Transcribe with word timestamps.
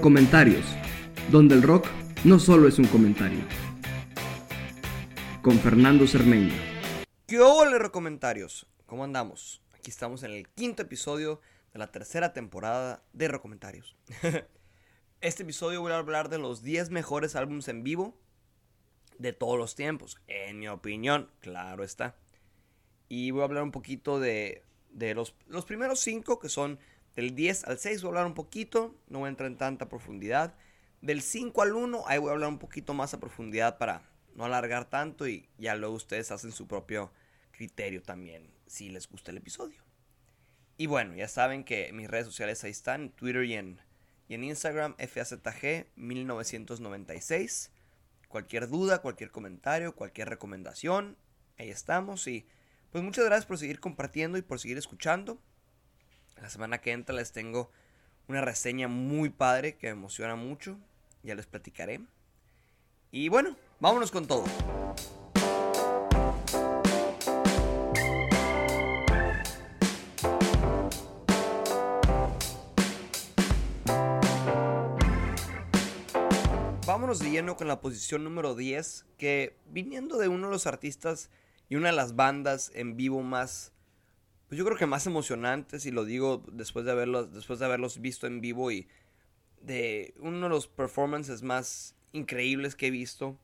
Comentarios, 0.00 0.64
donde 1.30 1.56
el 1.56 1.62
rock 1.62 1.88
no 2.24 2.38
solo 2.38 2.68
es 2.68 2.78
un 2.78 2.86
comentario. 2.86 3.40
Con 5.42 5.58
Fernando 5.58 6.06
Cermeño. 6.06 6.54
¿Qué 7.26 7.40
hola, 7.40 7.90
Comentarios? 7.90 8.66
¿Cómo 8.86 9.02
andamos? 9.02 9.60
Aquí 9.74 9.90
estamos 9.90 10.22
en 10.22 10.30
el 10.30 10.48
quinto 10.48 10.82
episodio 10.82 11.40
de 11.72 11.80
la 11.80 11.90
tercera 11.90 12.32
temporada 12.32 13.02
de 13.12 13.28
Comentarios. 13.40 13.96
este 15.20 15.42
episodio 15.42 15.80
voy 15.80 15.92
a 15.92 15.98
hablar 15.98 16.28
de 16.28 16.38
los 16.38 16.62
10 16.62 16.90
mejores 16.90 17.34
álbumes 17.34 17.66
en 17.66 17.82
vivo 17.82 18.16
de 19.18 19.32
todos 19.32 19.58
los 19.58 19.74
tiempos, 19.74 20.18
en 20.28 20.60
mi 20.60 20.68
opinión, 20.68 21.28
claro 21.40 21.82
está. 21.82 22.14
Y 23.08 23.32
voy 23.32 23.42
a 23.42 23.44
hablar 23.44 23.64
un 23.64 23.72
poquito 23.72 24.20
de, 24.20 24.62
de 24.90 25.14
los, 25.14 25.34
los 25.48 25.64
primeros 25.64 25.98
5 26.00 26.38
que 26.38 26.48
son 26.48 26.78
del 27.16 27.34
10 27.34 27.64
al 27.64 27.78
6 27.78 28.02
voy 28.02 28.08
a 28.08 28.10
hablar 28.10 28.26
un 28.26 28.34
poquito, 28.34 28.94
no 29.08 29.20
voy 29.20 29.26
a 29.26 29.30
entrar 29.30 29.50
en 29.50 29.58
tanta 29.58 29.88
profundidad. 29.88 30.54
Del 31.00 31.20
5 31.20 31.62
al 31.62 31.74
1, 31.74 32.04
ahí 32.06 32.18
voy 32.18 32.30
a 32.30 32.32
hablar 32.32 32.48
un 32.48 32.58
poquito 32.58 32.94
más 32.94 33.12
a 33.12 33.20
profundidad 33.20 33.78
para 33.78 34.02
no 34.34 34.44
alargar 34.44 34.88
tanto 34.88 35.28
y 35.28 35.48
ya 35.58 35.74
luego 35.74 35.94
ustedes 35.94 36.30
hacen 36.30 36.52
su 36.52 36.66
propio 36.66 37.12
criterio 37.50 38.02
también, 38.02 38.50
si 38.66 38.88
les 38.88 39.08
gusta 39.08 39.30
el 39.30 39.36
episodio. 39.38 39.82
Y 40.76 40.86
bueno, 40.86 41.14
ya 41.14 41.28
saben 41.28 41.64
que 41.64 41.92
mis 41.92 42.08
redes 42.08 42.26
sociales 42.26 42.64
ahí 42.64 42.70
están, 42.70 43.02
en 43.02 43.10
Twitter 43.10 43.44
y 43.44 43.54
en, 43.54 43.78
y 44.28 44.34
en 44.34 44.44
Instagram, 44.44 44.96
FAZG1996. 44.96 47.70
Cualquier 48.28 48.68
duda, 48.68 49.02
cualquier 49.02 49.30
comentario, 49.30 49.94
cualquier 49.94 50.30
recomendación, 50.30 51.18
ahí 51.58 51.68
estamos. 51.68 52.26
Y 52.26 52.46
pues 52.90 53.04
muchas 53.04 53.26
gracias 53.26 53.44
por 53.46 53.58
seguir 53.58 53.80
compartiendo 53.80 54.38
y 54.38 54.42
por 54.42 54.58
seguir 54.58 54.78
escuchando. 54.78 55.38
La 56.42 56.50
semana 56.50 56.78
que 56.78 56.90
entra 56.90 57.14
les 57.14 57.30
tengo 57.30 57.70
una 58.26 58.40
reseña 58.40 58.88
muy 58.88 59.30
padre 59.30 59.76
que 59.76 59.86
me 59.86 59.92
emociona 59.92 60.34
mucho. 60.34 60.76
Ya 61.22 61.36
les 61.36 61.46
platicaré. 61.46 62.00
Y 63.12 63.28
bueno, 63.28 63.56
vámonos 63.78 64.10
con 64.10 64.26
todo. 64.26 64.44
Vámonos 76.84 77.20
de 77.20 77.30
lleno 77.30 77.56
con 77.56 77.68
la 77.68 77.80
posición 77.80 78.24
número 78.24 78.56
10, 78.56 79.06
que 79.16 79.56
viniendo 79.66 80.18
de 80.18 80.26
uno 80.26 80.48
de 80.48 80.52
los 80.54 80.66
artistas 80.66 81.30
y 81.68 81.76
una 81.76 81.90
de 81.90 81.96
las 81.96 82.16
bandas 82.16 82.72
en 82.74 82.96
vivo 82.96 83.22
más 83.22 83.72
pues 84.52 84.58
yo 84.58 84.66
creo 84.66 84.76
que 84.76 84.84
más 84.84 85.06
emocionantes, 85.06 85.86
y 85.86 85.90
lo 85.90 86.04
digo 86.04 86.44
después 86.52 86.84
de 86.84 86.92
haberlos, 86.92 87.32
después 87.32 87.58
de 87.58 87.64
haberlos 87.64 88.02
visto 88.02 88.26
en 88.26 88.42
vivo 88.42 88.70
y 88.70 88.86
de 89.62 90.12
uno 90.18 90.42
de 90.42 90.48
los 90.50 90.66
performances 90.66 91.42
más 91.42 91.94
increíbles 92.12 92.76
que 92.76 92.88
he 92.88 92.90
visto. 92.90 93.38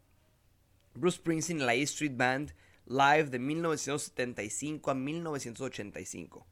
Bruce 0.92 1.16
Springsteen, 1.16 1.64
la 1.64 1.74
E 1.74 1.80
Street 1.80 2.12
Band, 2.14 2.52
live 2.84 3.30
de 3.30 3.38
1975 3.38 4.90
a 4.90 4.94
1985. 4.94 6.46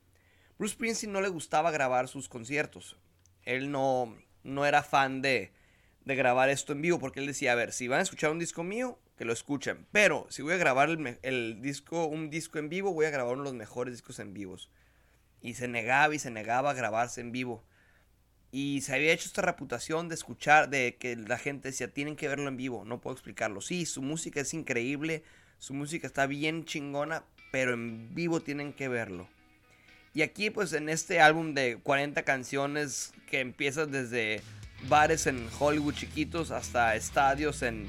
Bruce 0.59 0.73
Springsteen 0.73 1.13
no 1.13 1.21
le 1.21 1.29
gustaba 1.29 1.71
grabar 1.71 2.09
sus 2.09 2.27
conciertos. 2.27 2.97
Él 3.43 3.71
no, 3.71 4.17
no 4.43 4.65
era 4.65 4.83
fan 4.83 5.21
de, 5.21 5.53
de 6.07 6.17
grabar 6.17 6.49
esto 6.49 6.73
en 6.73 6.81
vivo 6.81 6.99
porque 6.99 7.21
él 7.21 7.27
decía, 7.27 7.53
a 7.53 7.57
ver, 7.57 7.75
si 7.75 7.89
van 7.89 7.99
a 7.99 8.05
escuchar 8.05 8.31
un 8.31 8.39
disco 8.39 8.65
mío, 8.65 8.99
que 9.17 9.25
lo 9.25 9.33
escuchen. 9.33 9.87
Pero 9.93 10.27
si 10.31 10.43
voy 10.43 10.55
a 10.55 10.59
grabar 10.59 10.89
el, 11.23 11.63
disco, 11.63 12.07
un 12.07 12.31
disco 12.31 12.59
en 12.59 12.69
vivo, 12.69 12.93
voy 12.93 13.07
a 13.07 13.11
grabar 13.11 13.35
uno 13.35 13.45
de 13.45 13.51
los 13.51 13.59
mejores 13.59 13.95
discos 13.95 14.19
en 14.19 14.35
vivos. 14.35 14.71
Y 15.41 15.55
se 15.55 15.69
negaba 15.69 16.15
y 16.15 16.19
se 16.19 16.31
negaba 16.31 16.71
a 16.71 16.75
grabarse 16.75 17.21
en 17.21 17.33
vivo. 17.33 17.65
Y 18.53 18.81
se 18.83 18.95
había 18.95 19.13
hecho 19.13 19.27
esta 19.27 19.43
reputación 19.43 20.09
de 20.09 20.15
escuchar, 20.15 20.71
de 20.71 20.97
que 20.97 21.17
la 21.17 21.39
gente 21.39 21.69
decía, 21.69 21.93
tienen 21.93 22.17
que 22.17 22.29
verlo 22.29 22.49
en 22.49 22.57
vivo, 22.57 22.85
no 22.85 23.01
puedo 23.01 23.15
explicarlo. 23.15 23.61
Sí, 23.61 23.87
su 23.87 24.03
música 24.03 24.41
es 24.41 24.55
increíble, 24.55 25.25
su 25.59 25.75
música 25.75 26.07
está 26.07 26.27
bien 26.27 26.65
chingona, 26.65 27.25
pero 27.51 27.75
en 27.75 28.15
vivo 28.15 28.41
tienen 28.41 28.73
que 28.73 28.89
verlo. 28.89 29.29
Y 30.15 30.23
aquí 30.23 30.49
pues 30.49 30.73
en 30.73 30.89
este 30.89 31.21
álbum 31.21 31.53
de 31.53 31.79
40 31.83 32.23
canciones 32.23 33.13
que 33.29 33.41
empieza 33.41 33.85
desde 33.85 34.41
bares 34.89 35.27
en 35.27 35.47
Hollywood 35.59 35.95
chiquitos 35.95 36.51
hasta 36.51 36.97
estadios 36.97 37.61
en 37.63 37.87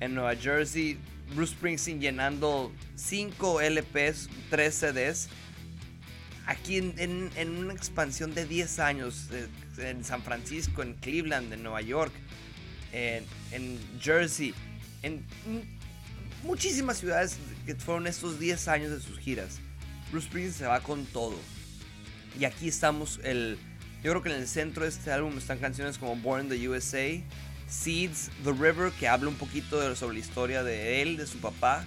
en 0.00 0.14
Nueva 0.14 0.34
Jersey, 0.34 0.98
Bruce 1.34 1.52
Springsteen 1.54 2.00
llenando 2.00 2.72
5 2.96 3.60
LPs, 3.60 4.28
3 4.50 4.74
CDs. 4.74 5.28
Aquí 6.46 6.78
en, 6.78 7.30
una 7.58 7.72
expansión 7.72 8.34
de 8.34 8.44
10 8.44 8.78
años, 8.80 9.28
eh, 9.30 9.46
en 9.78 10.04
San 10.04 10.22
Francisco, 10.22 10.82
en 10.82 10.94
Cleveland, 10.94 11.52
en 11.52 11.62
Nueva 11.62 11.80
York, 11.80 12.12
en, 12.92 13.24
en 13.52 13.78
Jersey, 14.00 14.52
en 15.02 15.22
muchísimas 16.42 16.98
ciudades 16.98 17.36
que 17.66 17.74
fueron 17.76 18.06
estos 18.06 18.40
10 18.40 18.68
años 18.68 18.90
de 18.90 19.00
sus 19.00 19.18
giras. 19.18 19.60
Bruce 20.10 20.26
Springsteen 20.26 20.58
se 20.58 20.66
va 20.66 20.80
con 20.80 21.04
todo. 21.06 21.36
Y 22.38 22.44
aquí 22.44 22.68
estamos, 22.68 23.20
el, 23.22 23.58
yo 24.02 24.10
creo 24.10 24.22
que 24.22 24.30
en 24.30 24.36
el 24.36 24.48
centro 24.48 24.82
de 24.84 24.88
este 24.88 25.12
álbum 25.12 25.36
están 25.38 25.58
canciones 25.58 25.98
como 25.98 26.16
Born 26.16 26.44
in 26.44 26.48
the 26.48 26.68
USA, 26.68 27.22
Seeds, 27.70 28.30
The 28.42 28.52
River, 28.52 28.92
que 28.92 29.06
habla 29.06 29.28
un 29.28 29.36
poquito 29.36 29.94
sobre 29.94 30.14
la 30.14 30.20
historia 30.20 30.62
de 30.64 31.02
él, 31.02 31.16
de 31.16 31.26
su 31.26 31.38
papá 31.38 31.86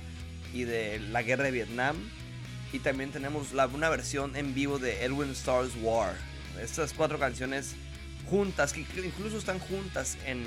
y 0.53 0.63
de 0.63 0.99
la 0.99 1.21
guerra 1.21 1.44
de 1.44 1.51
Vietnam. 1.51 1.97
Y 2.71 2.79
también 2.79 3.11
tenemos 3.11 3.51
una 3.51 3.89
versión 3.89 4.35
en 4.35 4.53
vivo 4.53 4.79
de 4.79 5.03
Edwin 5.03 5.31
Starr's 5.31 5.73
War. 5.81 6.16
Estas 6.61 6.94
cuatro 6.94 7.19
canciones 7.19 7.75
juntas, 8.29 8.73
que 8.73 8.79
incluso 8.81 9.38
están 9.38 9.59
juntas 9.59 10.17
en, 10.25 10.44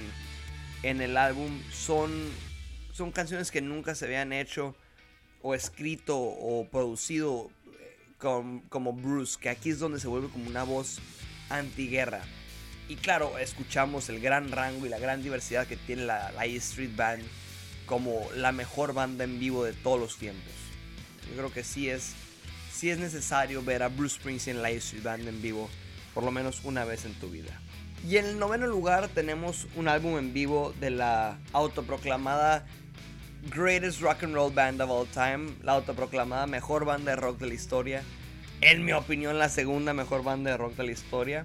en 0.82 1.02
el 1.02 1.16
álbum, 1.16 1.60
son, 1.70 2.10
son 2.92 3.12
canciones 3.12 3.50
que 3.50 3.60
nunca 3.60 3.94
se 3.94 4.06
habían 4.06 4.32
hecho 4.32 4.74
o 5.42 5.54
escrito 5.54 6.18
o 6.18 6.66
producido 6.68 7.50
eh, 7.78 8.62
como 8.70 8.92
Bruce, 8.94 9.38
que 9.38 9.50
aquí 9.50 9.70
es 9.70 9.78
donde 9.78 10.00
se 10.00 10.08
vuelve 10.08 10.28
como 10.28 10.48
una 10.48 10.64
voz 10.64 10.98
antiguerra. 11.50 12.22
Y 12.88 12.96
claro, 12.96 13.38
escuchamos 13.38 14.08
el 14.08 14.20
gran 14.20 14.52
rango 14.52 14.86
y 14.86 14.88
la 14.88 14.98
gran 14.98 15.22
diversidad 15.22 15.66
que 15.66 15.76
tiene 15.76 16.04
la, 16.04 16.30
la 16.32 16.44
Street 16.46 16.94
Band 16.94 17.22
como 17.84 18.28
la 18.34 18.52
mejor 18.52 18.94
banda 18.94 19.24
en 19.24 19.38
vivo 19.38 19.64
de 19.64 19.72
todos 19.72 19.98
los 19.98 20.16
tiempos. 20.18 20.52
Yo 21.28 21.36
creo 21.36 21.52
que 21.52 21.64
sí 21.64 21.88
es, 21.88 22.14
sí 22.72 22.90
es 22.90 22.98
necesario 22.98 23.62
ver 23.62 23.82
a 23.82 23.88
Bruce 23.88 24.16
Springsteen 24.16 24.56
en 24.56 24.62
la 24.62 24.70
E 24.70 24.76
Street 24.76 25.02
Band 25.02 25.26
en 25.26 25.42
vivo 25.42 25.68
por 26.16 26.24
lo 26.24 26.30
menos 26.30 26.64
una 26.64 26.86
vez 26.86 27.04
en 27.04 27.12
tu 27.12 27.28
vida. 27.28 27.60
Y 28.08 28.16
en 28.16 28.24
el 28.24 28.38
noveno 28.38 28.66
lugar 28.66 29.08
tenemos 29.08 29.66
un 29.76 29.86
álbum 29.86 30.16
en 30.16 30.32
vivo 30.32 30.72
de 30.80 30.88
la 30.88 31.38
autoproclamada 31.52 32.64
Greatest 33.54 34.00
Rock 34.00 34.22
and 34.22 34.34
Roll 34.34 34.50
Band 34.50 34.80
of 34.80 34.90
All 34.90 35.06
Time, 35.08 35.54
la 35.62 35.72
autoproclamada 35.72 36.46
mejor 36.46 36.86
banda 36.86 37.10
de 37.10 37.16
rock 37.16 37.38
de 37.38 37.48
la 37.48 37.52
historia. 37.52 38.02
En 38.62 38.82
mi 38.82 38.92
opinión, 38.92 39.38
la 39.38 39.50
segunda 39.50 39.92
mejor 39.92 40.24
banda 40.24 40.52
de 40.52 40.56
rock 40.56 40.74
de 40.76 40.84
la 40.84 40.92
historia 40.92 41.44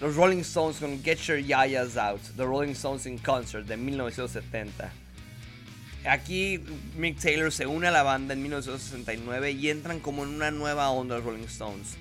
los 0.00 0.14
Rolling 0.14 0.40
Stones 0.40 0.78
con 0.78 1.02
Get 1.02 1.18
Your 1.26 1.38
Yayas 1.38 1.96
Out, 1.96 2.20
The 2.36 2.44
Rolling 2.44 2.72
Stones 2.72 3.06
in 3.06 3.18
Concert 3.18 3.66
de 3.66 3.76
1970. 3.76 4.90
Aquí 6.04 6.60
Mick 6.96 7.18
Taylor 7.18 7.50
se 7.50 7.66
une 7.66 7.86
a 7.86 7.90
la 7.90 8.02
banda 8.02 8.34
en 8.34 8.42
1969 8.42 9.52
y 9.52 9.70
entran 9.70 10.00
como 10.00 10.22
en 10.22 10.30
una 10.30 10.50
nueva 10.50 10.90
onda 10.90 11.16
los 11.16 11.24
Rolling 11.24 11.44
Stones. 11.44 11.96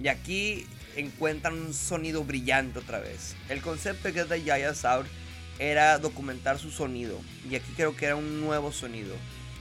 Y 0.00 0.08
aquí 0.08 0.66
encuentran 0.96 1.54
un 1.54 1.74
sonido 1.74 2.24
brillante 2.24 2.78
otra 2.78 3.00
vez. 3.00 3.34
El 3.48 3.60
concepto 3.60 4.08
de 4.08 4.14
Get 4.14 4.28
the 4.28 4.42
Yayas 4.42 4.84
Out 4.84 5.06
era 5.58 5.98
documentar 5.98 6.58
su 6.58 6.70
sonido. 6.70 7.20
Y 7.50 7.56
aquí 7.56 7.72
creo 7.76 7.96
que 7.96 8.06
era 8.06 8.16
un 8.16 8.40
nuevo 8.40 8.72
sonido. 8.72 9.14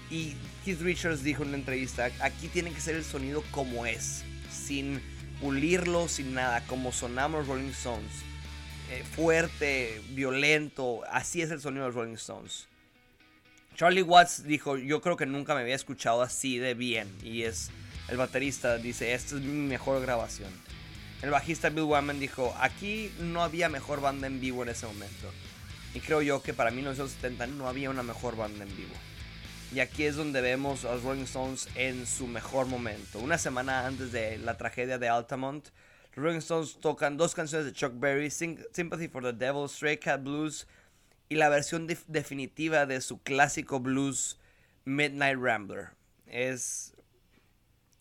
Y 0.09 0.35
Keith 0.63 0.81
Richards 0.81 1.23
dijo 1.23 1.43
en 1.43 1.49
una 1.49 1.57
entrevista, 1.57 2.09
aquí 2.21 2.47
tiene 2.47 2.71
que 2.71 2.79
ser 2.79 2.95
el 2.95 3.03
sonido 3.03 3.43
como 3.51 3.85
es, 3.85 4.23
sin 4.51 5.01
pulirlo 5.43 6.07
sin 6.07 6.33
nada, 6.33 6.65
como 6.67 6.93
sonamos 6.93 7.47
Rolling 7.47 7.71
Stones. 7.71 8.13
Eh, 8.89 9.03
fuerte, 9.03 10.01
violento, 10.11 11.01
así 11.11 11.41
es 11.41 11.51
el 11.51 11.59
sonido 11.59 11.83
de 11.83 11.89
los 11.89 11.95
Rolling 11.95 12.13
Stones. 12.13 12.69
Charlie 13.75 14.03
Watts 14.03 14.45
dijo, 14.45 14.77
yo 14.77 15.01
creo 15.01 15.17
que 15.17 15.25
nunca 15.25 15.53
me 15.53 15.61
había 15.61 15.75
escuchado 15.75 16.21
así 16.21 16.59
de 16.59 16.75
bien. 16.75 17.13
Y 17.23 17.41
es 17.41 17.71
el 18.07 18.15
baterista, 18.15 18.77
dice, 18.77 19.13
esta 19.13 19.35
es 19.35 19.41
mi 19.41 19.67
mejor 19.67 20.01
grabación. 20.01 20.49
El 21.21 21.31
bajista 21.31 21.69
Bill 21.69 21.83
Wyman 21.83 22.21
dijo, 22.21 22.55
aquí 22.61 23.11
no 23.19 23.43
había 23.43 23.67
mejor 23.67 23.99
banda 23.99 24.27
en 24.27 24.39
vivo 24.39 24.63
en 24.63 24.69
ese 24.69 24.85
momento. 24.85 25.29
Y 25.93 25.99
creo 25.99 26.21
yo 26.21 26.41
que 26.41 26.53
para 26.53 26.71
1970 26.71 27.47
no 27.47 27.67
había 27.67 27.89
una 27.89 28.03
mejor 28.03 28.37
banda 28.37 28.63
en 28.63 28.77
vivo. 28.77 28.93
Y 29.73 29.79
aquí 29.79 30.03
es 30.03 30.15
donde 30.15 30.39
vemos 30.41 30.85
a 30.85 30.93
los 30.93 31.03
Rolling 31.03 31.23
Stones 31.23 31.67
en 31.73 32.05
su 32.05 32.27
mejor 32.27 32.67
momento. 32.67 33.17
Una 33.17 33.39
semana 33.39 33.87
antes 33.87 34.11
de 34.11 34.37
la 34.37 34.55
tragedia 34.55 34.99
de 34.99 35.09
Altamont, 35.09 35.67
los 36.13 36.23
Rolling 36.23 36.37
Stones 36.37 36.79
tocan 36.79 37.17
dos 37.17 37.33
canciones 37.33 37.65
de 37.65 37.73
Chuck 37.73 37.93
Berry, 37.95 38.29
Sympathy 38.29 39.07
for 39.07 39.23
the 39.23 39.33
Devil, 39.33 39.67
Stray 39.67 39.97
Cat 39.97 40.21
Blues 40.21 40.67
y 41.27 41.35
la 41.35 41.49
versión 41.49 41.87
definitiva 41.87 42.85
de 42.85 43.01
su 43.01 43.23
clásico 43.23 43.79
blues 43.79 44.37
Midnight 44.85 45.39
Rambler. 45.39 45.89
Es, 46.27 46.93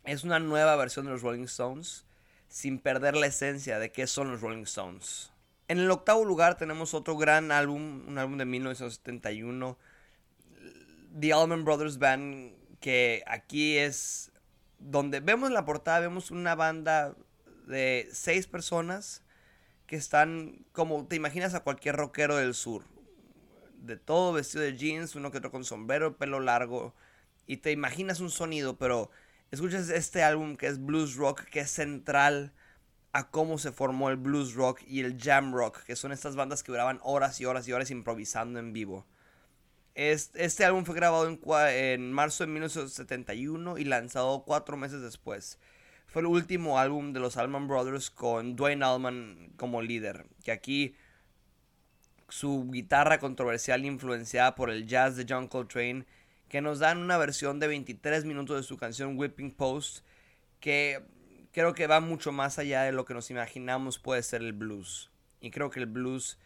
es 0.05 0.25
una 0.25 0.39
nueva 0.41 0.77
versión 0.77 1.07
de 1.07 1.13
los 1.13 1.23
Rolling 1.23 1.45
Stones 1.45 2.05
sin 2.49 2.81
perder 2.81 3.17
la 3.17 3.29
esencia 3.29 3.79
de 3.79 3.91
qué 3.91 4.07
son 4.07 4.31
los 4.31 4.43
Rolling 4.43 4.65
Stones. 4.65 5.31
En 5.69 5.79
el 5.79 5.91
octavo 5.91 6.27
lugar 6.27 6.59
tenemos 6.59 6.93
otro 6.93 7.17
gran 7.17 7.51
álbum, 7.51 8.07
un 8.07 8.19
álbum 8.19 8.37
de 8.37 8.45
1971, 8.45 9.79
The 11.19 11.32
Allman 11.32 11.64
Brothers 11.64 11.99
Band, 11.99 12.55
que 12.81 13.23
aquí 13.26 13.76
es 13.76 14.32
donde 14.79 15.20
vemos 15.20 15.50
la 15.50 15.64
portada, 15.64 16.00
vemos 16.00 16.31
una 16.31 16.55
banda 16.55 17.14
de 17.67 18.09
seis 18.12 18.47
personas 18.47 19.23
que 19.87 19.97
están 19.97 20.64
como 20.73 21.06
te 21.06 21.17
imaginas 21.17 21.55
a 21.55 21.61
cualquier 21.61 21.97
rockero 21.97 22.37
del 22.37 22.55
sur. 22.55 22.85
De 23.76 23.97
todo 23.97 24.32
vestido 24.32 24.64
de 24.64 24.76
jeans, 24.76 25.14
uno 25.14 25.31
que 25.31 25.38
otro 25.38 25.50
con 25.50 25.64
sombrero, 25.64 26.17
pelo 26.17 26.41
largo. 26.41 26.94
Y 27.47 27.59
te 27.59 27.73
imaginas 27.73 28.20
un 28.20 28.31
sonido, 28.31 28.79
pero 28.79 29.11
escuchas 29.50 29.91
este 29.91 30.23
álbum 30.23 30.56
que 30.56 30.69
es 30.69 30.85
blues 30.85 31.17
rock, 31.17 31.43
que 31.44 31.61
es 31.61 31.70
central 31.70 32.53
a 33.12 33.31
cómo 33.31 33.59
se 33.59 33.73
formó 33.73 34.09
el 34.09 34.17
blues 34.17 34.55
rock 34.55 34.81
y 34.87 35.00
el 35.00 35.20
jam 35.20 35.53
rock, 35.53 35.82
que 35.82 35.97
son 35.97 36.12
estas 36.12 36.37
bandas 36.37 36.62
que 36.62 36.73
duraban 36.73 37.00
horas 37.03 37.41
y 37.41 37.44
horas 37.44 37.69
y 37.69 37.73
horas 37.73 37.91
improvisando 37.91 38.59
en 38.59 38.73
vivo. 38.73 39.06
Este, 39.94 40.65
álbum 40.65 40.85
fue 40.85 40.94
grabado 40.94 41.29
en, 41.29 41.39
en, 41.71 42.12
marzo 42.12 42.44
de 42.44 42.53
1971 42.53 43.79
y 43.79 43.85
lanzado 43.85 44.44
cuatro 44.44 44.77
meses 44.77 45.03
después. 45.03 45.59
Fue 46.06 46.23
el 46.23 46.27
último 46.27 46.79
álbum 46.79 47.12
de 47.12 47.21
los 47.21 47.37
Allman 47.37 47.69
Brothers 47.69 48.11
con 48.11 48.56
Dwayne 48.56 48.85
Allman 48.85 49.53
como 49.56 49.83
líder, 49.83 50.27
que 50.44 50.53
aquí 50.53 50.94
su 52.29 52.69
guitarra 52.71 53.19
controversial 53.19 53.85
influenciada 53.85 54.55
por 54.55 54.71
el 54.71 54.87
jazz 54.87 55.17
de 55.17 55.27
John 55.29 55.49
Coltrane, 55.49 56.06
que 56.49 56.62
nos 56.62 56.79
dan 56.79 56.99
una 56.99 57.19
versión 57.19 57.61
de 57.61 57.67
23 57.67 58.25
minutos 58.25 58.56
de 58.56 58.62
su 58.62 58.79
canción 58.79 59.19
Whipping 59.19 59.53
Post, 59.53 60.05
que 60.61 61.03
creo 61.53 61.75
que 61.75 61.87
va 61.87 62.00
mucho 62.00 62.33
más 62.33 62.59
allá 62.59 62.83
de 62.83 62.93
lo 62.93 63.05
que 63.05 63.15
nos 63.15 63.31
imaginamos 63.31 63.99
puede 63.99 64.23
ser 64.23 64.41
el 64.43 64.55
blues. 64.55 65.11
Y 65.41 65.50
creo 65.50 65.71
que 65.71 65.81
el 65.81 65.87
blues 65.87 66.38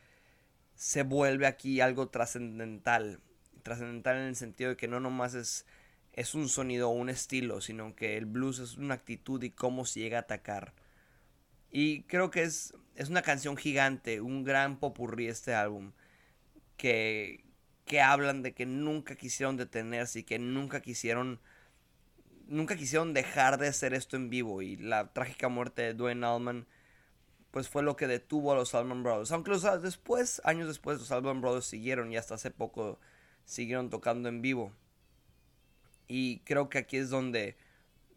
se 0.75 1.03
vuelve 1.03 1.47
aquí 1.47 1.81
algo 1.81 2.09
trascendental. 2.09 3.21
Trascendental 3.67 4.17
en 4.19 4.29
el 4.29 4.37
sentido 4.37 4.71
de 4.71 4.77
que 4.77 4.87
no 4.87 5.01
nomás 5.01 5.35
es, 5.35 5.67
es 6.13 6.37
un 6.37 6.49
sonido 6.49 6.89
o 6.89 6.93
un 6.93 7.11
estilo, 7.11 7.61
sino 7.61 7.97
que 7.97 8.17
el 8.17 8.25
blues 8.25 8.61
es 8.61 8.77
una 8.77 8.95
actitud 8.95 9.43
y 9.43 9.51
cómo 9.51 9.85
se 9.85 9.99
llega 9.99 10.19
a 10.19 10.21
atacar. 10.21 10.73
Y 11.73 12.05
creo 12.05 12.31
que 12.31 12.45
es, 12.45 12.75
es 12.95 13.09
una 13.09 13.23
canción 13.23 13.57
gigante, 13.57 14.21
un 14.21 14.45
gran 14.45 14.79
popurrí 14.79 15.27
este 15.27 15.53
álbum, 15.53 15.91
que, 16.77 17.45
que 17.87 18.01
hablan 18.01 18.43
de 18.45 18.55
que 18.55 18.67
nunca 18.67 19.17
quisieron 19.17 19.57
detenerse 19.57 20.21
y 20.21 20.23
que 20.23 20.39
nunca 20.39 20.81
quisieron 20.81 21.41
nunca 22.47 22.77
quisieron 22.77 23.15
dejar 23.15 23.59
de 23.59 23.67
hacer 23.67 23.93
esto 23.95 24.15
en 24.15 24.31
vivo 24.31 24.63
y 24.63 24.77
la 24.77 25.13
trágica 25.13 25.49
muerte 25.49 25.83
de 25.83 25.95
Dwayne 25.95 26.25
Allman 26.25 26.67
pues 27.51 27.69
fue 27.69 27.83
lo 27.83 27.97
que 27.97 28.07
detuvo 28.07 28.53
a 28.53 28.55
los 28.55 28.77
Allman 28.77 29.03
Brothers. 29.03 29.33
Aunque 29.33 29.51
los, 29.51 29.65
después, 29.83 30.41
años 30.45 30.69
después, 30.69 30.99
los 30.99 31.11
Allman 31.11 31.41
Brothers 31.41 31.67
siguieron 31.67 32.13
y 32.13 32.17
hasta 32.17 32.35
hace 32.35 32.53
poco 32.53 33.01
siguieron 33.47 33.89
tocando 33.89 34.29
en 34.29 34.43
vivo. 34.43 34.73
Y 36.09 36.41
creo 36.41 36.69
que 36.69 36.79
aquí 36.79 36.99
es 36.99 37.09
donde 37.09 37.57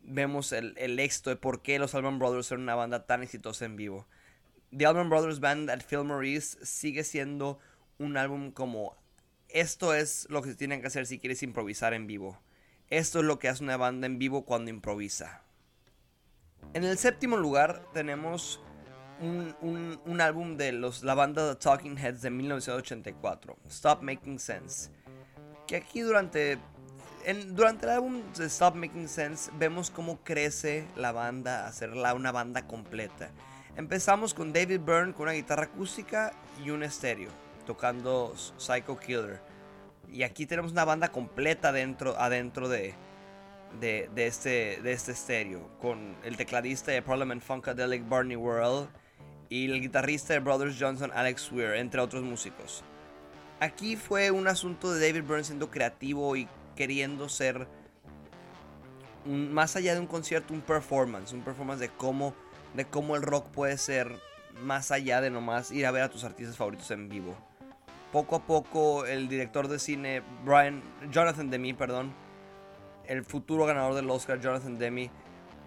vemos 0.03 0.51
el, 0.51 0.73
el 0.77 0.99
éxito 0.99 1.29
de 1.29 1.37
por 1.37 1.61
qué 1.61 1.79
los 1.79 1.95
Allman 1.95 2.19
Brothers 2.19 2.51
eran 2.51 2.63
una 2.63 2.75
banda 2.75 3.05
tan 3.05 3.23
exitosa 3.23 3.63
en 3.63 3.77
vivo. 3.77 4.05
The 4.77 4.85
Allman 4.85 5.09
Brothers 5.09 5.39
Band 5.39 5.69
at 5.69 5.81
Fillmore 5.81 6.29
East 6.29 6.61
sigue 6.63 7.05
siendo 7.05 7.59
un 7.97 8.17
álbum 8.17 8.51
como 8.51 8.97
esto 9.49 9.95
es 9.95 10.27
lo 10.29 10.41
que 10.41 10.53
tienen 10.53 10.81
que 10.81 10.87
hacer 10.87 11.07
si 11.07 11.19
quieres 11.19 11.41
improvisar 11.41 11.93
en 11.93 12.05
vivo. 12.05 12.39
Esto 12.89 13.19
es 13.19 13.25
lo 13.25 13.39
que 13.39 13.49
hace 13.49 13.63
una 13.63 13.77
banda 13.77 14.05
en 14.05 14.19
vivo 14.19 14.45
cuando 14.45 14.69
improvisa. 14.69 15.41
En 16.73 16.83
el 16.83 16.97
séptimo 16.97 17.37
lugar 17.37 17.83
tenemos 17.93 18.61
un, 19.21 20.21
álbum 20.21 20.55
de 20.55 20.71
los, 20.71 21.03
la 21.03 21.15
banda 21.15 21.53
The 21.53 21.59
Talking 21.59 21.97
Heads 21.97 22.21
de 22.21 22.29
1984, 22.29 23.57
Stop 23.67 24.01
Making 24.03 24.39
Sense. 24.39 24.91
Que 25.69 25.75
aquí 25.75 26.01
durante, 26.01 26.57
durante 27.49 27.85
el 27.85 27.91
álbum 27.91 28.23
Stop 28.39 28.73
Making 28.73 29.07
Sense 29.07 29.51
vemos 29.59 29.91
cómo 29.91 30.17
crece 30.23 30.87
la 30.95 31.11
banda 31.11 31.67
a 31.69 32.13
una 32.15 32.31
banda 32.31 32.65
completa. 32.65 33.29
Empezamos 33.75 34.33
con 34.33 34.51
David 34.51 34.79
Byrne 34.79 35.13
con 35.13 35.27
una 35.27 35.33
guitarra 35.33 35.65
acústica 35.65 36.33
y 36.65 36.71
un 36.71 36.81
estéreo, 36.81 37.29
tocando 37.67 38.33
Psycho 38.57 38.97
Killer. 38.97 39.41
Y 40.11 40.23
aquí 40.23 40.47
tenemos 40.47 40.71
una 40.71 40.85
banda 40.85 41.09
completa 41.09 41.71
dentro, 41.71 42.19
adentro 42.19 42.67
de, 42.67 42.95
de, 43.79 44.09
este, 44.25 44.81
de 44.81 44.91
este 44.91 45.11
estéreo. 45.11 45.69
Con 45.79 46.15
el 46.23 46.35
tecladista 46.35 46.91
de 46.93 47.03
Parliament 47.03 47.43
Funkadelic 47.43 48.09
Barney 48.09 48.37
Worrell 48.37 48.87
y 49.49 49.71
el 49.71 49.79
guitarrista 49.81 50.33
de 50.33 50.39
Brothers 50.39 50.77
Johnson 50.79 51.11
Alex 51.13 51.51
Weir, 51.51 51.75
entre 51.75 52.01
otros 52.01 52.23
músicos. 52.23 52.83
Aquí 53.59 53.95
fue 53.95 54.31
un 54.31 54.47
asunto 54.47 54.93
de 54.93 55.05
David 55.05 55.27
Byrne 55.27 55.43
siendo 55.43 55.69
creativo 55.69 56.35
y 56.35 56.47
queriendo 56.75 57.27
ser 57.29 57.67
más 59.25 59.75
allá 59.75 59.93
de 59.93 59.99
un 59.99 60.07
concierto, 60.07 60.53
un 60.53 60.61
performance, 60.61 61.33
un 61.33 61.41
performance 61.41 61.79
de 61.79 61.89
cómo, 61.89 62.33
de 62.73 62.85
cómo 62.85 63.15
el 63.15 63.21
rock 63.21 63.47
puede 63.47 63.77
ser 63.77 64.17
más 64.63 64.91
allá 64.91 65.21
de 65.21 65.29
nomás 65.29 65.71
ir 65.71 65.85
a 65.85 65.91
ver 65.91 66.03
a 66.03 66.09
tus 66.09 66.23
artistas 66.23 66.55
favoritos 66.55 66.89
en 66.91 67.09
vivo 67.09 67.35
poco 68.11 68.35
a 68.35 68.39
poco 68.39 69.05
el 69.05 69.27
director 69.27 69.67
de 69.67 69.79
cine 69.79 70.23
Brian 70.43 70.81
Jonathan 71.11 71.49
Demi, 71.49 71.73
perdón, 71.73 72.13
el 73.05 73.23
futuro 73.23 73.65
ganador 73.65 73.95
del 73.95 74.09
Oscar 74.09 74.39
Jonathan 74.39 74.77
Demi 74.77 75.09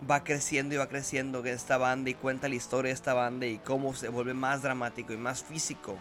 va 0.08 0.24
creciendo 0.24 0.74
y 0.74 0.78
va 0.78 0.88
creciendo 0.88 1.40
en 1.40 1.48
esta 1.48 1.78
banda 1.78 2.10
y 2.10 2.14
cuenta 2.14 2.48
la 2.48 2.56
historia 2.56 2.88
de 2.88 2.94
esta 2.94 3.14
banda 3.14 3.46
y 3.46 3.58
cómo 3.58 3.94
se 3.94 4.08
vuelve 4.08 4.34
más 4.34 4.62
dramático 4.62 5.12
y 5.12 5.16
más 5.16 5.44
físico. 5.44 5.96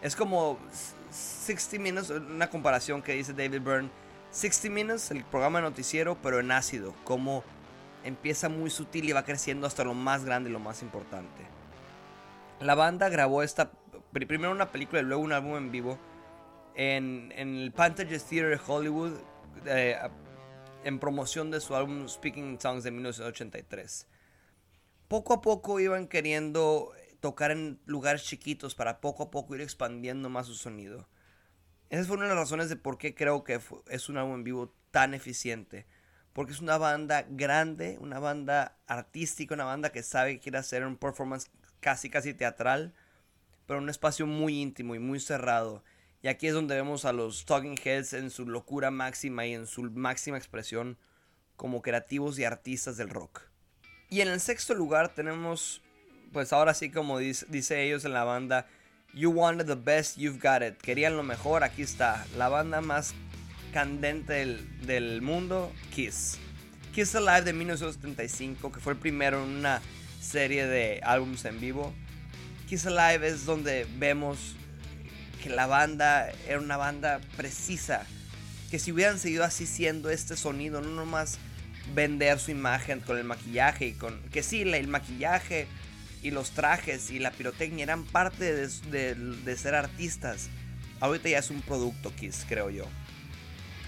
Es 0.00 0.16
como 0.16 0.58
60 1.10 1.78
Minutes, 1.78 2.10
una 2.10 2.48
comparación 2.50 3.02
que 3.02 3.14
dice 3.14 3.32
David 3.32 3.60
Byrne. 3.62 3.90
60 4.30 4.74
Minutes, 4.74 5.10
el 5.10 5.24
programa 5.24 5.58
de 5.58 5.64
noticiero, 5.64 6.16
pero 6.22 6.40
en 6.40 6.52
ácido. 6.52 6.94
Como 7.04 7.44
empieza 8.04 8.48
muy 8.48 8.70
sutil 8.70 9.08
y 9.08 9.12
va 9.12 9.24
creciendo 9.24 9.66
hasta 9.66 9.84
lo 9.84 9.94
más 9.94 10.24
grande 10.24 10.50
y 10.50 10.52
lo 10.52 10.60
más 10.60 10.82
importante. 10.82 11.42
La 12.60 12.74
banda 12.74 13.08
grabó 13.08 13.42
esta 13.42 13.70
primero 14.12 14.50
una 14.50 14.72
película 14.72 15.00
y 15.00 15.04
luego 15.04 15.22
un 15.22 15.32
álbum 15.32 15.56
en 15.56 15.70
vivo 15.70 15.98
en, 16.74 17.32
el 17.36 17.72
Pantages 17.72 18.24
Theater 18.24 18.58
de 18.58 18.60
Hollywood 18.66 19.12
eh, 19.66 19.96
en 20.84 20.98
promoción 20.98 21.50
de 21.50 21.60
su 21.60 21.74
álbum 21.74 22.08
Speaking 22.08 22.58
Songs 22.60 22.84
de 22.84 22.90
1983. 22.90 24.06
Poco 25.08 25.34
a 25.34 25.40
poco 25.40 25.80
iban 25.80 26.06
queriendo 26.06 26.92
tocar 27.20 27.50
en 27.50 27.80
lugares 27.86 28.24
chiquitos 28.24 28.74
para 28.74 29.00
poco 29.00 29.24
a 29.24 29.30
poco 29.30 29.54
ir 29.54 29.60
expandiendo 29.60 30.28
más 30.28 30.46
su 30.46 30.54
sonido. 30.54 31.08
Esa 31.88 32.04
fue 32.04 32.16
una 32.16 32.26
de 32.26 32.34
las 32.34 32.38
razones 32.38 32.68
de 32.68 32.76
por 32.76 32.98
qué 32.98 33.14
creo 33.14 33.44
que 33.44 33.60
es 33.88 34.08
un 34.08 34.16
álbum 34.16 34.36
en 34.36 34.44
vivo 34.44 34.74
tan 34.90 35.14
eficiente. 35.14 35.86
Porque 36.32 36.52
es 36.52 36.60
una 36.60 36.78
banda 36.78 37.26
grande, 37.28 37.98
una 38.00 38.20
banda 38.20 38.78
artística, 38.86 39.54
una 39.54 39.64
banda 39.64 39.90
que 39.90 40.02
sabe 40.02 40.34
que 40.34 40.40
quiere 40.40 40.58
hacer 40.58 40.86
un 40.86 40.96
performance 40.96 41.50
casi 41.80 42.08
casi 42.08 42.34
teatral 42.34 42.94
pero 43.70 43.78
un 43.78 43.88
espacio 43.88 44.26
muy 44.26 44.60
íntimo 44.60 44.96
y 44.96 44.98
muy 44.98 45.20
cerrado. 45.20 45.84
Y 46.22 46.26
aquí 46.26 46.48
es 46.48 46.54
donde 46.54 46.74
vemos 46.74 47.04
a 47.04 47.12
los 47.12 47.44
Talking 47.44 47.78
Heads 47.78 48.14
en 48.14 48.30
su 48.30 48.44
locura 48.44 48.90
máxima 48.90 49.46
y 49.46 49.54
en 49.54 49.68
su 49.68 49.84
máxima 49.84 50.36
expresión 50.36 50.98
como 51.54 51.80
creativos 51.80 52.36
y 52.40 52.44
artistas 52.44 52.96
del 52.96 53.10
rock. 53.10 53.42
Y 54.08 54.22
en 54.22 54.28
el 54.28 54.40
sexto 54.40 54.74
lugar 54.74 55.14
tenemos, 55.14 55.82
pues 56.32 56.52
ahora 56.52 56.74
sí 56.74 56.90
como 56.90 57.18
dice, 57.18 57.82
ellos 57.82 58.04
en 58.04 58.12
la 58.12 58.24
banda, 58.24 58.66
You 59.12 59.30
wanted 59.30 59.66
the 59.66 59.74
best, 59.74 60.18
you've 60.18 60.38
got 60.38 60.62
it. 60.62 60.80
Querían 60.80 61.16
lo 61.16 61.24
mejor, 61.24 61.64
aquí 61.64 61.82
está. 61.82 62.24
La 62.36 62.48
banda 62.48 62.80
más 62.80 63.12
candente 63.72 64.34
del, 64.34 64.86
del 64.86 65.20
mundo, 65.20 65.72
Kiss. 65.92 66.38
Kiss 66.94 67.16
Alive 67.16 67.42
de 67.42 67.52
1975, 67.52 68.70
que 68.70 68.78
fue 68.78 68.92
el 68.92 68.98
primero 69.00 69.42
en 69.42 69.50
una 69.50 69.82
serie 70.20 70.66
de 70.66 71.00
álbumes 71.02 71.44
en 71.44 71.60
vivo. 71.60 71.92
Kiss 72.68 72.86
Alive 72.86 73.26
es 73.26 73.46
donde 73.46 73.84
vemos 73.98 74.54
que 75.42 75.50
la 75.50 75.66
banda 75.66 76.30
era 76.46 76.60
una 76.60 76.76
banda 76.76 77.20
precisa. 77.36 78.06
Que 78.70 78.78
si 78.78 78.92
hubieran 78.92 79.18
seguido 79.18 79.42
así 79.42 79.66
siendo 79.66 80.10
este 80.10 80.36
sonido, 80.36 80.80
no 80.80 80.90
nomás 80.90 81.38
vender 81.94 82.38
su 82.38 82.52
imagen 82.52 83.00
con 83.00 83.18
el 83.18 83.24
maquillaje 83.24 83.86
y 83.86 83.92
con. 83.92 84.20
Que 84.30 84.44
sí, 84.44 84.62
el 84.62 84.88
maquillaje 84.88 85.66
y 86.22 86.30
los 86.30 86.50
trajes 86.50 87.10
y 87.10 87.18
la 87.18 87.30
pirotecnia 87.30 87.84
eran 87.84 88.04
parte 88.04 88.54
de, 88.54 89.56
ser 89.56 89.74
artistas. 89.74 90.48
Ahorita 91.00 91.28
ya 91.28 91.38
es 91.38 91.50
un 91.50 91.62
producto 91.62 92.14
Kiss, 92.14 92.44
creo 92.48 92.70
yo. 92.70 92.84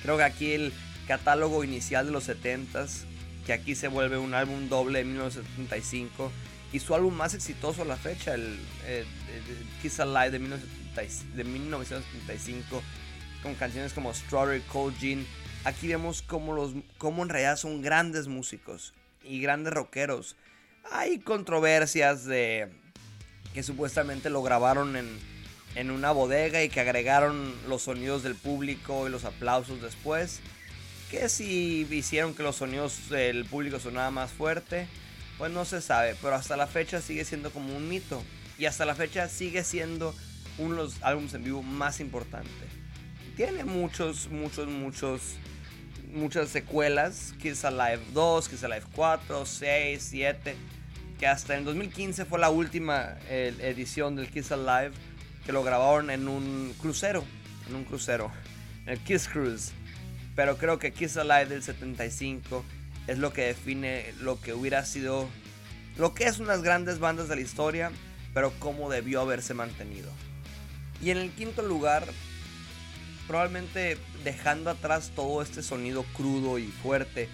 Creo 0.02 0.16
que 0.16 0.24
aquí 0.24 0.52
el 0.52 0.72
catálogo 1.06 1.62
inicial 1.64 2.06
de 2.06 2.12
los 2.12 2.28
70s, 2.28 3.04
que 3.46 3.52
aquí 3.52 3.74
se 3.74 3.88
vuelve 3.88 4.18
un 4.18 4.34
álbum 4.34 4.68
doble 4.68 5.00
de 5.00 5.04
1975 5.04 6.32
y 6.72 6.78
su 6.78 6.94
álbum 6.94 7.14
más 7.14 7.34
exitoso 7.34 7.82
a 7.82 7.84
la 7.84 7.96
fecha, 7.96 8.34
el, 8.34 8.58
eh, 8.86 9.04
Kiss 9.82 10.00
Alive 10.00 10.30
de, 10.30 10.38
1975, 11.44 12.82
con 13.42 13.54
canciones 13.56 13.92
como 13.92 14.14
Strawberry 14.14 14.62
Cold 14.62 14.98
Jean. 14.98 15.26
Aquí 15.64 15.88
vemos 15.88 16.22
cómo, 16.22 16.54
los, 16.54 16.72
cómo 16.96 17.22
en 17.22 17.28
realidad 17.28 17.56
son 17.56 17.82
grandes 17.82 18.26
músicos 18.26 18.94
y 19.22 19.40
grandes 19.40 19.74
rockeros. 19.74 20.36
Hay 20.90 21.20
controversias 21.20 22.24
de 22.24 22.68
que 23.54 23.62
supuestamente 23.62 24.30
lo 24.30 24.42
grabaron 24.42 24.96
en, 24.96 25.08
en 25.74 25.90
una 25.90 26.10
bodega 26.10 26.62
y 26.62 26.68
que 26.68 26.80
agregaron 26.80 27.54
los 27.68 27.82
sonidos 27.82 28.22
del 28.22 28.34
público 28.34 29.06
y 29.06 29.10
los 29.10 29.24
aplausos 29.24 29.80
después. 29.80 30.40
Que 31.10 31.28
si 31.28 31.86
hicieron 31.90 32.34
que 32.34 32.42
los 32.42 32.56
sonidos 32.56 33.08
del 33.10 33.44
público 33.44 33.78
sonaran 33.78 34.14
más 34.14 34.30
fuerte, 34.30 34.88
pues 35.38 35.50
no 35.50 35.64
se 35.64 35.80
sabe. 35.80 36.16
Pero 36.20 36.34
hasta 36.34 36.56
la 36.56 36.66
fecha 36.66 37.00
sigue 37.00 37.24
siendo 37.24 37.50
como 37.50 37.76
un 37.76 37.88
mito. 37.88 38.22
Y 38.58 38.66
hasta 38.66 38.84
la 38.84 38.94
fecha 38.94 39.28
sigue 39.28 39.64
siendo 39.64 40.14
uno 40.58 40.76
de 40.76 40.82
los 40.82 41.02
álbumes 41.02 41.34
en 41.34 41.44
vivo 41.44 41.62
más 41.62 42.00
importantes. 42.00 42.52
Tiene 43.36 43.64
muchos, 43.64 44.28
muchos, 44.28 44.68
muchos, 44.68 45.36
muchas 46.12 46.48
secuelas. 46.48 47.34
Kiss 47.40 47.64
Alive 47.64 48.02
2, 48.12 48.48
Kiss 48.48 48.64
Alive 48.64 48.86
4, 48.94 49.46
6, 49.46 50.02
7. 50.02 50.56
Que 51.18 51.26
hasta 51.26 51.56
en 51.56 51.64
2015 51.64 52.24
fue 52.24 52.38
la 52.38 52.50
última 52.50 53.16
edición 53.28 54.16
del 54.16 54.28
Kiss 54.28 54.52
Alive 54.52 54.92
que 55.44 55.52
lo 55.52 55.62
grabaron 55.62 56.10
en 56.10 56.28
un 56.28 56.74
crucero, 56.80 57.24
en 57.68 57.74
un 57.74 57.84
crucero, 57.84 58.30
el 58.86 58.98
Kiss 59.00 59.28
Cruise. 59.28 59.72
Pero 60.36 60.56
creo 60.56 60.78
que 60.78 60.92
Kiss 60.92 61.16
Alive 61.16 61.46
del 61.46 61.62
75 61.62 62.64
es 63.06 63.18
lo 63.18 63.32
que 63.32 63.42
define 63.42 64.14
lo 64.20 64.40
que 64.40 64.52
hubiera 64.52 64.84
sido, 64.84 65.28
lo 65.96 66.14
que 66.14 66.24
es 66.24 66.38
unas 66.38 66.62
grandes 66.62 66.98
bandas 67.00 67.28
de 67.28 67.36
la 67.36 67.42
historia, 67.42 67.90
pero 68.32 68.52
cómo 68.58 68.88
debió 68.90 69.20
haberse 69.20 69.52
mantenido. 69.54 70.10
Y 71.02 71.10
en 71.10 71.18
el 71.18 71.30
quinto 71.30 71.62
lugar, 71.62 72.06
probablemente 73.32 73.96
dejando 74.24 74.68
atrás 74.68 75.10
todo 75.16 75.40
este 75.40 75.62
sonido 75.62 76.04
crudo 76.14 76.58
y 76.58 76.66
fuerte 76.66 77.30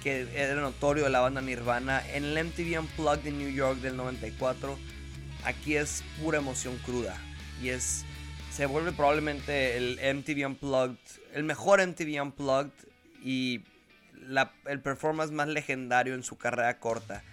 que 0.00 0.28
era 0.36 0.54
notorio 0.54 1.02
de 1.02 1.10
la 1.10 1.18
banda 1.18 1.40
Nirvana, 1.40 2.00
en 2.14 2.26
el 2.26 2.44
MTV 2.44 2.78
Unplugged 2.78 3.24
de 3.24 3.32
New 3.32 3.50
York 3.50 3.80
del 3.80 3.96
94, 3.96 4.78
aquí 5.44 5.74
es 5.74 6.04
pura 6.22 6.38
emoción 6.38 6.78
cruda 6.86 7.20
y 7.60 7.70
es 7.70 8.04
se 8.52 8.66
vuelve 8.66 8.92
probablemente 8.92 9.76
el 9.76 9.98
MTV 10.16 10.46
Unplugged, 10.46 10.96
el 11.34 11.42
mejor 11.42 11.84
MTV 11.84 12.22
Unplugged 12.22 12.88
y 13.20 13.62
el 14.66 14.80
performance 14.80 15.32
más 15.32 15.48
legendario 15.48 16.14
en 16.14 16.22
su 16.22 16.38
carrera 16.38 16.78
corta. 16.78 17.24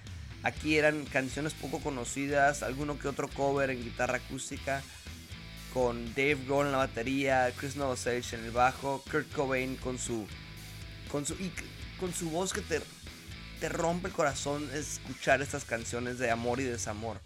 Aquí 0.42 0.78
eran 0.78 1.06
canciones 1.06 1.54
poco 1.54 1.80
conocidas, 1.80 2.64
alguno 2.64 2.98
que 2.98 3.08
otro 3.08 3.28
cover 3.28 3.70
en 3.70 3.84
guitarra 3.84 4.18
acústica, 4.18 4.82
con 5.74 6.06
Dave 6.14 6.38
Grohl 6.46 6.68
en 6.68 6.72
la 6.74 6.78
batería, 6.80 7.52
Chris 7.58 7.76
Novoselic 7.76 8.34
en 8.34 8.46
el 8.46 8.52
bajo, 8.52 9.04
Kurt 9.12 9.32
Cobain 9.34 9.76
con 9.78 9.98
su 9.98 10.28
con 11.12 11.26
su 11.26 11.36
con 12.00 12.14
su 12.14 12.30
voz 12.30 12.54
que 12.54 12.62
te 12.62 12.82
te 13.60 13.70
rompe 13.70 14.10
el 14.10 14.14
corazón 14.14 14.70
escuchar 14.74 15.42
estas 15.42 15.64
canciones 15.66 16.20
de 16.20 16.30
amor 16.30 16.60
y 16.60 16.64
desamor. 16.64 17.22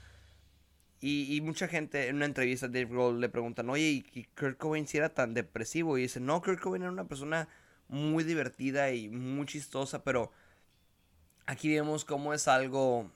Y, 0.99 1.41
mucha 1.41 1.67
gente 1.67 2.07
en 2.07 2.15
una 2.15 2.25
entrevista 2.25 2.65
a 2.65 2.69
Dave 2.69 2.85
Grohl 2.85 3.19
le 3.21 3.29
preguntan, 3.29 3.69
oye, 3.69 4.03
¿y 4.13 4.23
Kurt 4.35 4.57
Cobain 4.57 4.87
si 4.87 4.97
era 4.97 5.09
tan 5.09 5.33
depresivo? 5.33 5.97
Y 5.97 6.03
dice, 6.03 6.19
no, 6.19 6.41
Kurt 6.41 6.59
Cobain 6.59 6.81
era 6.83 6.91
una 6.91 7.07
persona 7.07 7.47
muy 7.87 8.23
divertida 8.23 8.91
y 8.91 9.09
muy 9.09 9.45
chistosa, 9.45 10.03
pero 10.03 10.31
aquí 11.45 11.73
vemos 11.73 12.05
cómo 12.05 12.33
es 12.33 12.47
algo, 12.47 13.09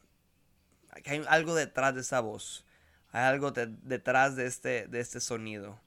hay 1.05 1.23
algo 1.27 1.55
detrás 1.55 1.95
de 1.95 2.01
esa 2.01 2.21
voz, 2.21 2.65
hay 3.11 3.23
algo 3.23 3.51
detrás 3.51 4.35
de 4.35 4.45
este, 4.45 4.87
de 4.87 4.99
este 4.99 5.19
sonido. 5.19 5.79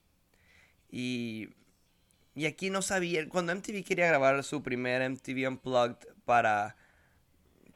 Y, 0.91 1.51
y 2.35 2.47
aquí 2.47 2.71
no 2.71 2.83
sabía, 2.83 3.29
cuando 3.29 3.55
MTV 3.55 3.85
quería 3.85 4.07
grabar 4.09 4.43
su 4.45 4.63
primer 4.63 5.09
MTV 5.09 5.49
Unplugged 5.49 6.09
para 6.25 6.77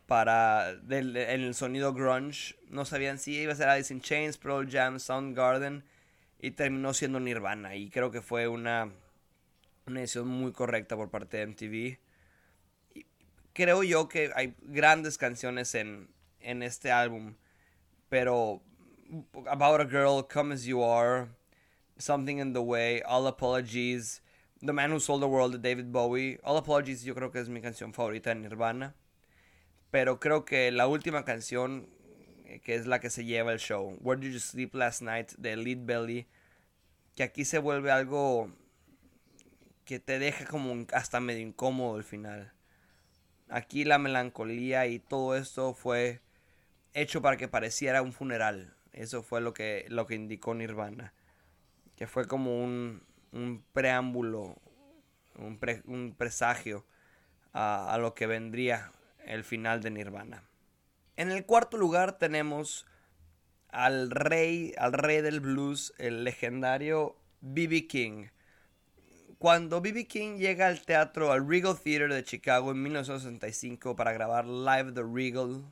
para 0.07 0.71
en 0.71 1.17
el 1.19 1.55
sonido 1.55 1.93
grunge. 1.93 2.57
No 2.71 2.87
sabían 2.87 3.19
si 3.19 3.37
iba 3.37 3.53
a 3.53 3.57
ser 3.57 3.69
Alice 3.69 3.93
in 3.93 4.01
Chains, 4.01 4.39
Pearl 4.39 4.67
Jam, 4.67 4.99
Soundgarden 4.99 5.85
y 6.41 6.53
terminó 6.53 6.95
siendo 6.95 7.21
Nirvana 7.21 7.77
y 7.77 7.91
creo 7.91 8.11
que 8.11 8.23
fue 8.23 8.49
una 8.49 8.91
una 9.87 10.01
decisión 10.01 10.29
muy 10.29 10.53
correcta 10.53 10.97
por 10.97 11.11
parte 11.11 11.37
de 11.37 11.47
MTV. 11.47 11.99
creo 13.53 13.83
yo 13.83 14.09
que 14.09 14.31
hay 14.35 14.55
grandes 14.63 15.19
canciones 15.19 15.75
en, 15.75 16.09
en 16.41 16.63
este 16.63 16.91
álbum, 16.91 17.35
pero 18.09 18.63
About 19.47 19.81
a 19.81 19.85
Girl, 19.85 20.23
Come 20.23 20.53
As 20.53 20.67
You 20.67 20.83
Are, 20.83 21.29
Something 21.99 22.39
in 22.39 22.53
the 22.53 22.63
Way, 22.63 23.03
All 23.03 23.27
Apologies, 23.27 24.21
The 24.61 24.73
Man 24.73 24.91
Who 24.91 25.01
Sold 25.01 25.23
the 25.23 25.29
World 25.29 25.53
de 25.53 25.59
David 25.59 25.93
Bowie. 25.93 26.39
All 26.43 26.57
Apologies 26.57 27.05
yo 27.05 27.15
creo 27.15 27.31
que 27.31 27.41
es 27.41 27.49
mi 27.49 27.61
canción 27.61 27.93
favorita 27.93 28.31
de 28.31 28.37
Nirvana. 28.37 28.95
Pero 29.91 30.21
creo 30.21 30.45
que 30.45 30.71
la 30.71 30.87
última 30.87 31.25
canción, 31.25 31.89
que 32.63 32.75
es 32.75 32.87
la 32.87 33.01
que 33.01 33.09
se 33.09 33.25
lleva 33.25 33.53
el 33.53 33.59
show, 33.59 33.97
Where 34.01 34.21
Did 34.21 34.33
You 34.33 34.41
Sleep 34.41 34.75
Last 34.75 35.01
Night, 35.01 35.33
de 35.39 35.57
Lead 35.57 35.79
Belly, 35.87 36.27
que 37.15 37.23
aquí 37.23 37.45
se 37.45 37.59
vuelve 37.59 37.91
algo 37.91 38.53
que 39.85 39.99
te 39.99 40.19
deja 40.19 40.45
como 40.45 40.87
hasta 40.93 41.21
medio 41.21 41.41
incómodo 41.41 41.97
al 41.97 42.05
final. 42.05 42.53
Aquí 43.49 43.85
la 43.85 43.99
melancolía 43.99 44.87
y 44.87 44.99
todo 44.99 45.35
esto 45.35 45.73
fue 45.73 46.21
hecho 46.93 47.23
para 47.23 47.39
que 47.39 47.49
pareciera 47.49 48.03
un 48.03 48.13
funeral. 48.13 48.75
Eso 48.99 49.23
fue 49.23 49.41
lo 49.41 49.55
que, 49.55 49.87
lo 49.91 50.09
que 50.09 50.17
indicó 50.17 50.55
Nirvana. 50.55 51.15
Que 51.95 52.09
fue 52.09 52.27
como 52.27 52.65
un, 52.65 53.05
un 53.31 53.63
preámbulo, 53.73 54.57
un, 55.37 55.61
un 55.87 56.15
presagio 56.19 56.85
a, 57.53 57.95
a, 57.95 57.99
lo 57.99 58.17
que 58.17 58.27
vendría 58.27 58.91
el 59.25 59.45
final 59.45 59.81
de 59.83 59.93
Nirvana. 59.93 60.43
En 61.17 61.31
el 61.31 61.47
cuarto 61.47 61.77
lugar 61.77 62.19
tenemos 62.19 62.87
al 63.69 64.11
rey, 64.11 64.75
al 64.79 64.93
rey 64.93 65.21
del 65.21 65.39
blues, 65.39 65.95
el 65.99 66.25
legendario 66.25 67.17
B.B. 67.41 67.87
King. 67.87 68.27
Cuando 69.39 69.81
B.B. 69.81 70.09
King 70.09 70.39
llega 70.39 70.67
al 70.67 70.85
teatro, 70.85 71.31
al 71.31 71.49
Regal 71.49 71.79
Theater 71.79 72.13
de 72.13 72.25
Chicago 72.25 72.73
en 72.73 72.83
1965 72.83 73.95
para 73.95 74.13
grabar 74.13 74.45
Live 74.47 74.91
the 74.91 75.05
Regal, 75.05 75.63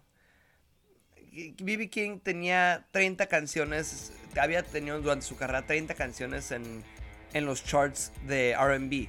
B.B. 1.36 1.90
King 1.90 2.18
tenía 2.20 2.86
30 2.92 3.26
canciones, 3.26 4.12
había 4.40 4.62
tenido 4.62 5.00
durante 5.02 5.26
su 5.26 5.36
carrera 5.36 5.66
30 5.66 5.94
canciones 5.94 6.50
en, 6.50 6.82
en 7.34 7.44
los 7.44 7.62
charts 7.62 8.10
de 8.26 8.56
RB. 8.56 9.08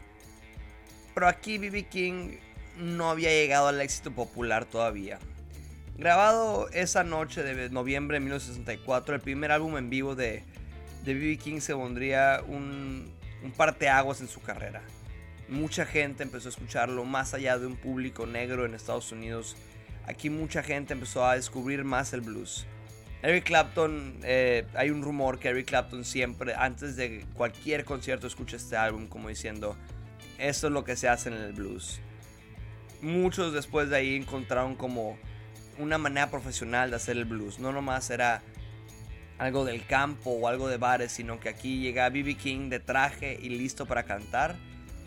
Pero 1.13 1.27
aquí 1.27 1.57
B.B. 1.57 1.83
King 1.83 2.37
no 2.77 3.09
había 3.09 3.29
llegado 3.29 3.69
al 3.69 3.79
éxito 3.79 4.11
popular 4.11 4.65
todavía. 4.65 5.19
Grabado 5.97 6.69
esa 6.73 7.03
noche 7.05 7.43
de 7.43 7.69
noviembre 7.69 8.15
de 8.15 8.19
1964, 8.19 9.15
el 9.15 9.21
primer 9.21 9.51
álbum 9.51 9.77
en 9.77 9.89
vivo 9.89 10.13
de 10.13 10.43
B.B. 11.05 11.37
King 11.37 11.61
se 11.61 11.73
pondría 11.73 12.43
un, 12.45 13.09
un 13.41 13.51
parteaguas 13.51 14.19
en 14.19 14.27
su 14.27 14.41
carrera. 14.41 14.81
Mucha 15.47 15.85
gente 15.85 16.23
empezó 16.23 16.49
a 16.49 16.51
escucharlo 16.51 17.05
más 17.05 17.33
allá 17.33 17.57
de 17.57 17.67
un 17.67 17.77
público 17.77 18.27
negro 18.27 18.65
en 18.65 18.73
Estados 18.73 19.13
Unidos. 19.13 19.55
Aquí 20.07 20.29
mucha 20.29 20.63
gente 20.63 20.93
empezó 20.93 21.25
a 21.25 21.35
descubrir 21.35 21.83
más 21.83 22.13
el 22.13 22.21
blues. 22.21 22.65
Eric 23.21 23.45
Clapton, 23.45 24.19
eh, 24.23 24.65
hay 24.75 24.89
un 24.89 25.01
rumor 25.01 25.39
que 25.39 25.49
Eric 25.49 25.67
Clapton 25.67 26.05
siempre, 26.05 26.55
antes 26.55 26.95
de 26.95 27.25
cualquier 27.33 27.83
concierto, 27.83 28.27
escucha 28.27 28.55
este 28.55 28.77
álbum 28.77 29.07
como 29.07 29.29
diciendo, 29.29 29.75
esto 30.37 30.67
es 30.67 30.73
lo 30.73 30.83
que 30.83 30.95
se 30.95 31.09
hace 31.09 31.29
en 31.29 31.35
el 31.35 31.53
blues 31.53 31.99
muchos 33.01 33.53
después 33.53 33.89
de 33.89 33.97
ahí 33.97 34.15
encontraron 34.15 34.75
como 34.75 35.17
una 35.77 35.97
manera 35.97 36.29
profesional 36.29 36.89
de 36.89 36.95
hacer 36.95 37.17
el 37.17 37.25
blues. 37.25 37.59
No 37.59 37.71
nomás 37.71 38.09
era 38.09 38.41
algo 39.37 39.65
del 39.65 39.85
campo 39.85 40.31
o 40.31 40.47
algo 40.47 40.67
de 40.67 40.77
bares, 40.77 41.11
sino 41.11 41.39
que 41.39 41.49
aquí 41.49 41.79
llega 41.79 42.09
BB 42.09 42.37
King 42.37 42.69
de 42.69 42.79
traje 42.79 43.37
y 43.41 43.49
listo 43.49 43.85
para 43.85 44.03
cantar 44.03 44.55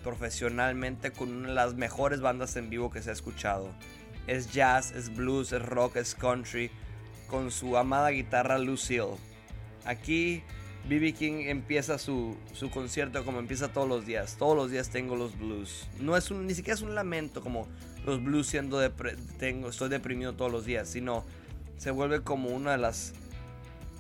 profesionalmente 0.05 1.11
con 1.11 1.35
una 1.35 1.49
de 1.49 1.55
las 1.55 1.75
mejores 1.75 2.21
bandas 2.21 2.57
en 2.57 2.71
vivo 2.71 2.91
que 2.91 3.03
se 3.03 3.11
ha 3.11 3.13
escuchado. 3.13 3.75
Es 4.27 4.53
jazz, 4.53 4.93
es 4.93 5.15
blues, 5.15 5.53
es 5.53 5.63
rock, 5.63 5.97
es 5.97 6.15
country, 6.15 6.71
con 7.29 7.51
su 7.51 7.77
amada 7.77 8.11
guitarra 8.11 8.59
Lucille. 8.59 9.17
Aquí 9.85 10.43
BB 10.89 11.15
King 11.15 11.45
empieza 11.47 11.99
su, 11.99 12.37
concierto 12.73 13.25
como 13.25 13.39
empieza 13.39 13.73
todos 13.73 13.89
los 13.89 14.07
días. 14.07 14.37
Todos 14.39 14.57
los 14.57 14.71
días 14.71 14.91
tengo 14.91 15.17
los 15.17 15.39
blues. 15.39 15.89
No 16.01 16.17
es 16.17 16.31
un, 16.31 16.47
ni 16.47 16.55
siquiera 16.55 16.75
es 16.75 16.83
un 16.83 16.95
lamento 16.95 17.41
como 17.41 17.69
los 18.05 18.23
blues 18.23 18.47
siendo 18.47 18.81
tengo, 19.39 19.69
estoy 19.69 19.89
deprimido 19.89 20.35
todos 20.35 20.51
los 20.51 20.65
días, 20.65 20.89
sino 20.89 21.25
se 21.77 21.91
vuelve 21.91 22.23
como 22.23 22.49
una 22.49 22.73
de 22.73 22.79
las 22.79 23.13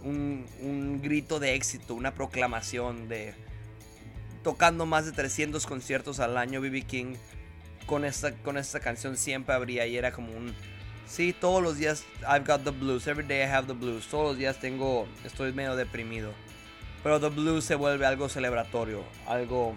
un, 0.02 0.46
un 0.62 1.02
grito 1.02 1.38
de 1.38 1.54
éxito, 1.54 1.94
una 1.94 2.14
proclamación 2.14 3.08
de 3.08 3.34
tocando 4.42 4.86
más 4.86 5.04
de 5.04 5.12
300 5.12 5.66
conciertos 5.66 6.18
al 6.18 6.38
año 6.38 6.62
BB 6.62 6.86
King 6.86 7.14
con 7.90 8.04
esta 8.04 8.32
con 8.36 8.56
esta 8.56 8.78
canción 8.78 9.16
siempre 9.16 9.52
habría 9.52 9.84
y 9.84 9.96
era 9.96 10.12
como 10.12 10.32
un 10.32 10.54
sí, 11.08 11.32
todos 11.32 11.60
los 11.60 11.76
días 11.76 12.04
I've 12.22 12.46
got 12.46 12.62
the 12.62 12.70
blues, 12.70 13.08
every 13.08 13.26
day 13.26 13.42
I 13.42 13.52
have 13.52 13.66
the 13.66 13.74
blues, 13.74 14.06
todos 14.06 14.28
los 14.28 14.38
días 14.38 14.60
tengo 14.60 15.08
estoy 15.24 15.52
medio 15.52 15.74
deprimido. 15.74 16.32
Pero 17.02 17.18
The 17.18 17.30
Blues 17.30 17.64
se 17.64 17.76
vuelve 17.76 18.04
algo 18.04 18.28
celebratorio, 18.28 19.02
algo, 19.26 19.74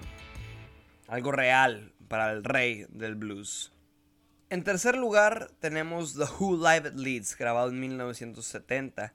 algo 1.08 1.32
real 1.32 1.94
para 2.10 2.34
el 2.34 2.44
rey 2.44 2.86
del 2.90 3.16
blues. 3.16 3.72
En 4.50 4.64
tercer 4.64 4.98
lugar 4.98 5.50
tenemos 5.60 6.16
The 6.16 6.26
Who 6.26 6.58
Live 6.58 6.90
at 6.90 6.96
Leeds, 6.96 7.38
grabado 7.38 7.70
en 7.70 7.80
1970. 7.80 9.14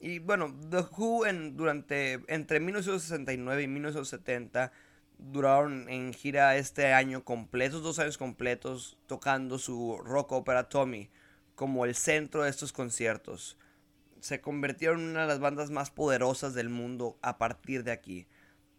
Y 0.00 0.18
bueno, 0.18 0.52
The 0.68 0.84
Who 0.96 1.26
en, 1.26 1.56
durante, 1.56 2.24
entre 2.26 2.58
1969 2.58 3.62
y 3.62 3.68
1970 3.68 4.72
duraron 5.18 5.88
en 5.88 6.12
gira 6.12 6.56
este 6.56 6.92
año 6.92 7.24
completos, 7.24 7.82
dos 7.82 7.98
años 7.98 8.18
completos, 8.18 8.98
tocando 9.06 9.58
su 9.58 9.98
rock 10.04 10.32
opera 10.32 10.68
Tommy 10.68 11.10
como 11.54 11.84
el 11.84 11.94
centro 11.94 12.42
de 12.42 12.50
estos 12.50 12.72
conciertos. 12.72 13.56
Se 14.20 14.40
convirtieron 14.40 15.00
en 15.00 15.08
una 15.10 15.22
de 15.22 15.28
las 15.28 15.40
bandas 15.40 15.70
más 15.70 15.90
poderosas 15.90 16.54
del 16.54 16.68
mundo 16.68 17.18
a 17.22 17.38
partir 17.38 17.84
de 17.84 17.92
aquí. 17.92 18.26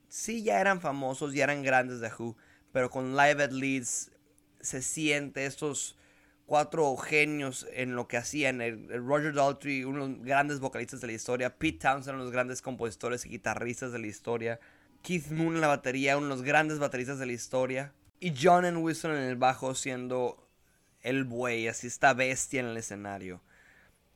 Sí, 0.08 0.44
ya 0.44 0.60
eran 0.60 0.82
famosos, 0.82 1.34
ya 1.34 1.44
eran 1.44 1.64
grandes 1.64 2.00
de 2.00 2.10
Who, 2.10 2.36
pero 2.72 2.90
con 2.90 3.16
Live 3.16 3.44
at 3.44 3.52
Leeds 3.52 4.12
se 4.62 4.82
siente 4.82 5.46
estos 5.46 5.98
cuatro 6.46 6.96
genios 6.98 7.68
en 7.74 7.96
lo 7.96 8.08
que 8.08 8.18
hacían. 8.18 8.62
El, 8.62 8.88
Roger 9.06 9.34
Daltrey, 9.34 9.84
uno 9.84 10.08
de 10.08 10.14
los 10.14 10.26
grandes 10.26 10.60
vocalistas 10.60 11.02
de 11.02 11.08
la 11.08 11.14
historia. 11.14 11.58
Pete 11.58 11.80
Townsend, 11.80 12.16
uno 12.16 12.24
de 12.24 12.26
los 12.26 12.34
grandes 12.34 12.62
compositores 12.62 13.26
y 13.26 13.30
guitarristas 13.30 13.92
de 13.92 14.00
la 14.00 14.08
historia. 14.08 14.60
Keith 15.06 15.30
Moon 15.30 15.56
en 15.56 15.62
la 15.62 15.68
batería, 15.68 16.18
uno 16.18 16.28
de 16.28 16.36
los 16.36 16.42
grandes 16.42 16.80
bateristas 16.80 17.20
de 17.20 17.28
la 17.28 17.34
historia. 17.34 17.94
Y 18.20 18.34
John 18.36 18.66
Wilson 18.78 19.12
en 19.12 19.24
el 19.24 19.36
bajo 19.36 19.76
siendo 19.76 20.50
el 21.02 21.26
buey, 21.26 21.68
así 21.68 21.88
esta 21.88 22.14
bestia 22.14 22.60
en 22.60 22.68
el 22.68 22.78
escenario. 22.78 23.42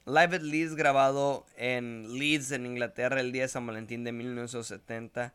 Live 0.05 0.37
at 0.37 0.41
Leeds 0.41 0.75
grabado 0.75 1.45
en 1.55 2.17
Leeds, 2.17 2.51
en 2.51 2.65
Inglaterra, 2.65 3.19
el 3.19 3.31
día 3.31 3.43
de 3.43 3.49
San 3.49 3.67
Valentín 3.67 4.03
de 4.03 4.11
1970. 4.11 5.33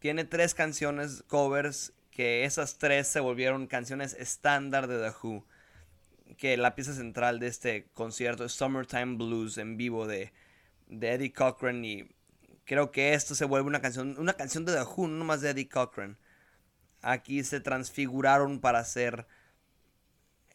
Tiene 0.00 0.24
tres 0.24 0.52
canciones 0.52 1.24
covers 1.28 1.94
que 2.10 2.44
esas 2.44 2.76
tres 2.76 3.08
se 3.08 3.20
volvieron 3.20 3.66
canciones 3.66 4.12
estándar 4.12 4.86
de 4.86 4.98
The 4.98 5.16
Who 5.22 5.44
que 6.36 6.56
la 6.56 6.74
pieza 6.74 6.94
central 6.94 7.38
de 7.38 7.46
este 7.46 7.86
concierto 7.94 8.44
es 8.44 8.52
Summertime 8.52 9.16
Blues 9.16 9.58
en 9.58 9.76
vivo 9.76 10.06
de, 10.06 10.32
Eddie 10.88 11.32
Cochran 11.32 11.84
y 11.84 12.08
creo 12.64 12.90
que 12.90 13.14
esto 13.14 13.34
se 13.34 13.44
vuelve 13.44 13.68
una 13.68 13.80
canción, 13.80 14.16
una 14.18 14.34
canción 14.34 14.64
de 14.64 14.74
The 14.74 14.82
Who, 14.82 15.08
no 15.08 15.24
más 15.24 15.40
de 15.40 15.50
Eddie 15.50 15.68
Cochran. 15.68 16.18
Aquí 17.02 17.44
se 17.44 17.60
transfiguraron 17.60 18.60
para 18.60 18.78
hacer 18.78 19.26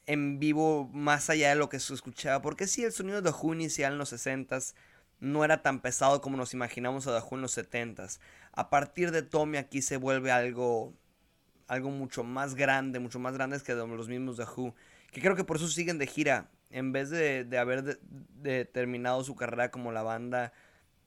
en 0.05 0.39
vivo 0.39 0.89
más 0.93 1.29
allá 1.29 1.49
de 1.49 1.55
lo 1.55 1.69
que 1.69 1.79
se 1.79 1.93
escuchaba, 1.93 2.41
porque 2.41 2.67
sí, 2.67 2.83
el 2.83 2.91
sonido 2.91 3.21
de 3.21 3.31
The 3.31 3.37
Who 3.37 3.53
inicial 3.53 3.93
en 3.93 3.99
los 3.99 4.11
60s 4.11 4.73
no 5.19 5.43
era 5.45 5.61
tan 5.61 5.81
pesado 5.81 6.21
como 6.21 6.37
nos 6.37 6.53
imaginamos 6.53 7.05
a 7.07 7.19
The 7.19 7.25
Who 7.25 7.35
en 7.35 7.41
los 7.41 7.57
70s. 7.57 8.19
A 8.53 8.69
partir 8.69 9.11
de 9.11 9.21
Tommy 9.21 9.57
aquí 9.57 9.81
se 9.81 9.97
vuelve 9.97 10.31
algo 10.31 10.93
algo 11.67 11.91
mucho 11.91 12.23
más 12.23 12.55
grande, 12.55 12.97
mucho 12.99 13.19
más 13.19 13.35
grande 13.35 13.59
que 13.61 13.75
los 13.75 14.09
mismos 14.09 14.37
The 14.37 14.45
Who 14.45 14.73
que 15.11 15.21
creo 15.21 15.35
que 15.35 15.43
por 15.43 15.57
eso 15.57 15.67
siguen 15.67 15.97
de 15.97 16.07
gira, 16.07 16.49
en 16.69 16.91
vez 16.91 17.09
de, 17.09 17.47
haber 17.57 17.99
terminado 18.71 19.23
su 19.23 19.35
carrera 19.35 19.71
como 19.71 19.91
la 19.91 20.03
banda. 20.03 20.53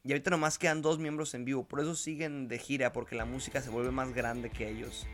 Y 0.04 0.11
ahorita 0.11 0.30
nomás 0.30 0.59
quedan 0.59 0.82
dos 0.82 0.99
miembros 0.99 1.32
en 1.35 1.44
vivo, 1.44 1.64
por 1.64 1.78
eso 1.78 1.94
siguen 1.94 2.49
de 2.49 2.59
gira, 2.59 2.92
porque 2.92 3.14
la 3.14 3.25
música 3.25 3.61
se 3.61 3.71
vuelve 3.71 3.92
más 3.92 4.12
grande 4.12 4.50
que 4.50 4.68
ellos. 4.68 5.06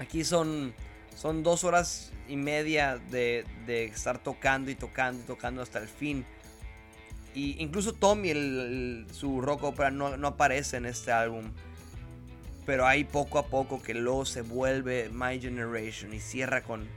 Aquí 0.00 0.24
son, 0.24 0.74
son 1.16 1.44
dos 1.44 1.62
horas 1.62 2.12
y 2.28 2.36
media 2.36 2.98
de, 3.10 3.44
estar 3.68 4.18
tocando 4.18 4.70
y 4.72 4.74
tocando 4.74 5.22
y 5.22 5.26
tocando 5.26 5.62
hasta 5.62 5.78
el 5.78 5.86
fin. 5.86 6.26
Y 7.34 7.62
incluso 7.62 7.92
Tommy, 7.92 9.06
su 9.12 9.40
rock 9.40 9.62
opera, 9.62 9.92
no, 9.92 10.16
no 10.16 10.26
aparece 10.26 10.78
en 10.78 10.86
este 10.86 11.12
álbum. 11.12 11.52
Pero 12.66 12.84
ahí 12.84 13.04
poco 13.04 13.38
a 13.38 13.46
poco 13.46 13.80
que 13.80 13.94
luego 13.94 14.24
se 14.24 14.42
vuelve 14.42 15.08
My 15.08 15.40
Generation 15.40 16.12
y 16.12 16.18
cierra 16.18 16.62
con, 16.62 16.88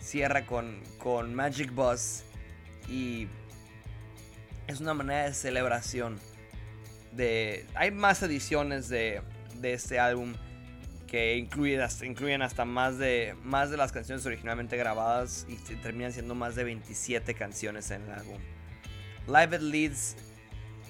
cierra 0.00 0.46
con, 0.46 0.80
con 0.98 1.32
Magic 1.32 1.72
Bus 1.72 2.24
y 2.88 3.28
es 4.72 4.80
una 4.80 4.94
manera 4.94 5.24
de 5.24 5.34
celebración. 5.34 6.18
De, 7.12 7.66
hay 7.74 7.90
más 7.90 8.22
ediciones 8.22 8.88
de, 8.88 9.20
de 9.60 9.74
este 9.74 9.98
álbum 9.98 10.34
que 11.06 11.36
incluyen 11.36 11.82
hasta, 11.82 12.06
incluyen 12.06 12.40
hasta 12.40 12.64
más, 12.64 12.96
de, 12.96 13.36
más 13.42 13.70
de 13.70 13.76
las 13.76 13.92
canciones 13.92 14.24
originalmente 14.24 14.78
grabadas 14.78 15.46
y 15.46 15.56
terminan 15.76 16.12
siendo 16.12 16.34
más 16.34 16.54
de 16.54 16.64
27 16.64 17.34
canciones 17.34 17.90
en 17.90 18.02
el 18.02 18.12
álbum. 18.12 18.38
Live 19.26 19.56
at 19.56 19.60
Leeds 19.60 20.16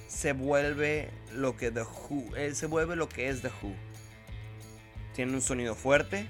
se 0.07 0.33
vuelve 0.33 1.11
lo 1.35 1.57
que 1.57 1.73
The 1.73 1.83
Who, 1.83 2.37
eh, 2.37 2.55
se 2.55 2.67
vuelve 2.67 2.95
lo 2.95 3.09
que 3.09 3.31
es 3.31 3.43
The 3.43 3.49
Who. 3.49 3.75
Tiene 5.13 5.33
un 5.33 5.43
sonido 5.43 5.75
fuerte, 5.75 6.29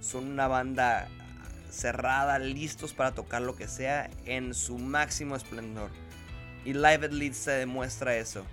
son 0.00 0.26
una 0.26 0.48
banda 0.48 1.06
cerrada, 1.70 2.40
listos 2.40 2.92
para 2.92 3.12
tocar 3.12 3.42
lo 3.42 3.54
que 3.54 3.68
sea 3.68 4.10
en 4.24 4.52
su 4.52 4.78
máximo 4.78 5.36
esplendor. 5.36 5.90
Y 6.66 6.74
Live 6.74 7.06
at 7.06 7.12
Leeds 7.12 7.36
se 7.36 7.52
demuestra 7.52 8.16
eso. 8.16 8.44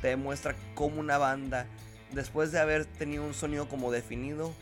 Te 0.00 0.08
demuestra 0.08 0.54
cómo 0.74 1.00
una 1.00 1.18
banda, 1.18 1.66
después 2.12 2.52
de 2.52 2.60
haber 2.60 2.86
tenido 2.86 3.24
un 3.24 3.34
sonido 3.34 3.68
como 3.68 3.90
definido, 3.90 4.54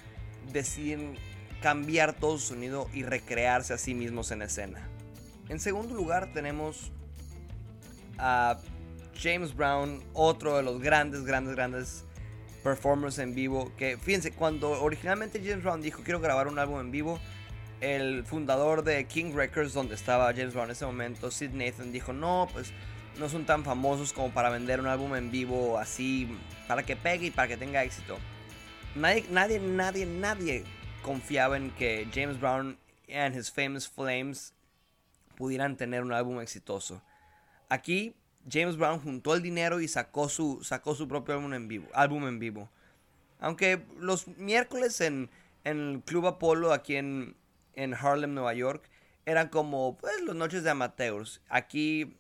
deciden 0.53 1.17
cambiar 1.61 2.15
todo 2.15 2.39
su 2.39 2.55
sonido 2.55 2.89
y 2.95 3.03
recrearse 3.03 3.75
a 3.75 3.79
sí 3.79 3.95
mismos 3.95 4.31
en 4.31 4.41
escena. 4.41 4.89
En 5.51 5.61
segundo 5.61 5.95
lugar 5.95 6.33
tenemos 6.33 6.93
a 8.17 8.59
James 9.21 9.55
Brown, 9.55 10.03
otro 10.15 10.57
de 10.57 10.63
los 10.63 10.81
grandes, 10.81 11.25
grandes, 11.25 11.55
grandes 11.55 12.05
performers 12.63 13.19
en 13.19 13.35
vivo. 13.35 13.71
Que 13.77 13.99
fíjense, 13.99 14.33
cuando 14.33 14.83
originalmente 14.83 15.43
James 15.45 15.63
Brown 15.63 15.83
dijo 15.83 16.03
quiero 16.03 16.21
grabar 16.21 16.49
un 16.49 16.59
álbum 16.59 16.81
en 16.81 16.91
vivo, 16.91 17.21
el 17.83 18.25
fundador 18.25 18.83
de 18.83 19.05
King 19.05 19.35
Records, 19.35 19.75
donde 19.75 19.95
estaba 19.95 20.33
James 20.33 20.55
Brown 20.55 20.67
en 20.67 20.73
ese 20.73 20.87
momento, 20.87 21.31
Sid 21.31 21.51
Nathan, 21.51 21.93
dijo, 21.93 22.13
no, 22.15 22.49
pues 22.53 22.73
no 23.19 23.29
son 23.29 23.45
tan 23.47 23.65
famosos 23.65 24.13
como 24.13 24.31
para 24.33 24.51
vender 24.51 24.81
un 24.81 24.87
álbum 24.87 25.15
en 25.15 25.31
vivo 25.31 25.79
así, 25.79 26.29
para 26.67 26.83
que 26.83 26.97
pegue 26.97 27.27
y 27.27 27.31
para 27.31 27.49
que 27.49 27.57
tenga 27.57 27.85
éxito. 27.85 28.19
Nadie, 28.95 29.25
nadie, 29.31 29.59
nadie, 29.61 30.07
nadie 30.07 30.65
confiaba 31.03 31.57
en 31.57 31.71
que 31.73 32.09
James 32.13 32.41
Brown 32.41 32.79
and 33.13 33.37
his 33.37 33.51
famous 33.51 33.89
Flames 33.89 34.55
pudieran 35.37 35.77
tener 35.77 36.03
un 36.03 36.13
álbum 36.13 36.41
exitoso. 36.41 37.03
Aquí 37.69 38.15
James 38.51 38.77
Brown 38.77 39.01
juntó 39.01 39.35
el 39.35 39.43
dinero 39.43 39.81
y 39.81 39.89
sacó 39.89 40.29
su, 40.29 40.63
sacó 40.63 40.95
su 40.95 41.09
propio 41.09 41.35
álbum 41.35 41.55
en 41.55 41.69
vivo. 41.69 41.89
Álbum 41.95 42.27
en 42.27 42.39
vivo. 42.39 42.69
Aunque 43.41 43.85
los 43.99 44.29
miércoles 44.29 45.01
en, 45.01 45.31
en 45.65 45.79
el 45.79 46.03
Club 46.03 46.27
Apolo 46.27 46.73
aquí 46.73 46.97
en, 46.97 47.37
en 47.75 47.95
Harlem, 47.95 48.35
Nueva 48.35 48.55
York, 48.55 48.89
eran 49.27 49.49
como 49.49 49.97
pues 49.97 50.21
las 50.23 50.37
noches 50.37 50.63
de 50.63 50.71
amateurs. 50.71 51.41
Aquí 51.49 52.17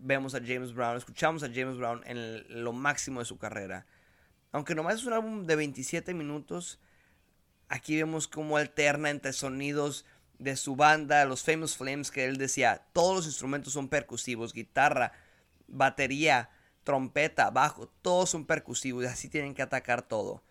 vemos 0.00 0.34
a 0.34 0.40
James 0.40 0.72
Brown, 0.74 0.96
escuchamos 0.96 1.42
a 1.42 1.48
James 1.52 1.76
Brown 1.76 2.02
en 2.06 2.64
lo 2.64 2.72
máximo 2.72 3.20
de 3.20 3.26
su 3.26 3.38
carrera. 3.38 3.86
Aunque 4.52 4.74
nomás 4.74 4.96
es 4.96 5.04
un 5.04 5.12
álbum 5.12 5.46
de 5.46 5.56
27 5.56 6.14
minutos, 6.14 6.80
aquí 7.68 7.96
vemos 7.96 8.26
cómo 8.26 8.56
alterna 8.56 9.10
entre 9.10 9.32
sonidos 9.32 10.04
de 10.38 10.56
su 10.56 10.74
banda, 10.74 11.24
los 11.24 11.44
Famous 11.44 11.76
Flames, 11.76 12.10
que 12.10 12.24
él 12.24 12.36
decía, 12.36 12.86
todos 12.92 13.16
los 13.16 13.26
instrumentos 13.26 13.72
son 13.72 13.88
percusivos, 13.88 14.52
guitarra, 14.52 15.12
batería, 15.68 16.50
trompeta, 16.82 17.50
bajo, 17.50 17.88
todos 18.02 18.30
son 18.30 18.46
percusivos 18.46 19.04
y 19.04 19.06
así 19.06 19.28
tienen 19.28 19.54
que 19.54 19.62
atacar 19.62 20.02
todo 20.02 20.42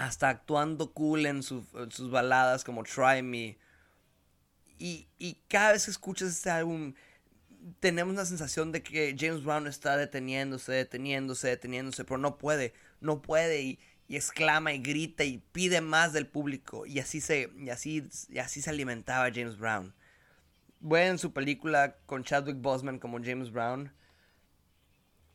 hasta 0.00 0.30
actuando 0.30 0.92
cool 0.92 1.26
en, 1.26 1.42
sus 1.42 2.10
baladas 2.10 2.64
como 2.64 2.84
Try 2.84 3.22
Me. 3.22 3.58
Y, 4.78 5.06
cada 5.46 5.72
vez 5.72 5.84
que 5.84 5.90
escuchas 5.90 6.30
este 6.30 6.48
álbum, 6.48 6.94
tenemos 7.80 8.14
la 8.14 8.24
sensación 8.24 8.72
de 8.72 8.82
que 8.82 9.16
James 9.18 9.44
Brown 9.44 9.66
está 9.66 9.96
deteniéndose, 9.96 10.72
deteniéndose, 10.72 11.48
deteniéndose, 11.48 12.04
pero 12.04 12.18
no 12.18 12.38
puede, 12.38 12.72
no 13.00 13.22
puede 13.22 13.62
y, 13.62 13.78
exclama 14.08 14.72
y 14.72 14.78
grita 14.78 15.24
y 15.24 15.38
pide 15.52 15.80
más 15.80 16.12
del 16.12 16.26
público. 16.26 16.84
Y 16.86 16.98
así 16.98 17.20
se, 17.20 17.50
y 17.58 17.70
así, 17.70 18.08
y 18.28 18.38
así 18.38 18.60
se 18.60 18.70
alimentaba 18.70 19.30
James 19.32 19.56
Brown. 19.56 19.94
Bueno, 20.80 21.12
en 21.12 21.18
su 21.18 21.32
película 21.32 21.96
con 22.06 22.24
Chadwick 22.24 22.60
Boseman 22.60 22.98
como 22.98 23.22
James 23.22 23.52
Brown, 23.52 23.92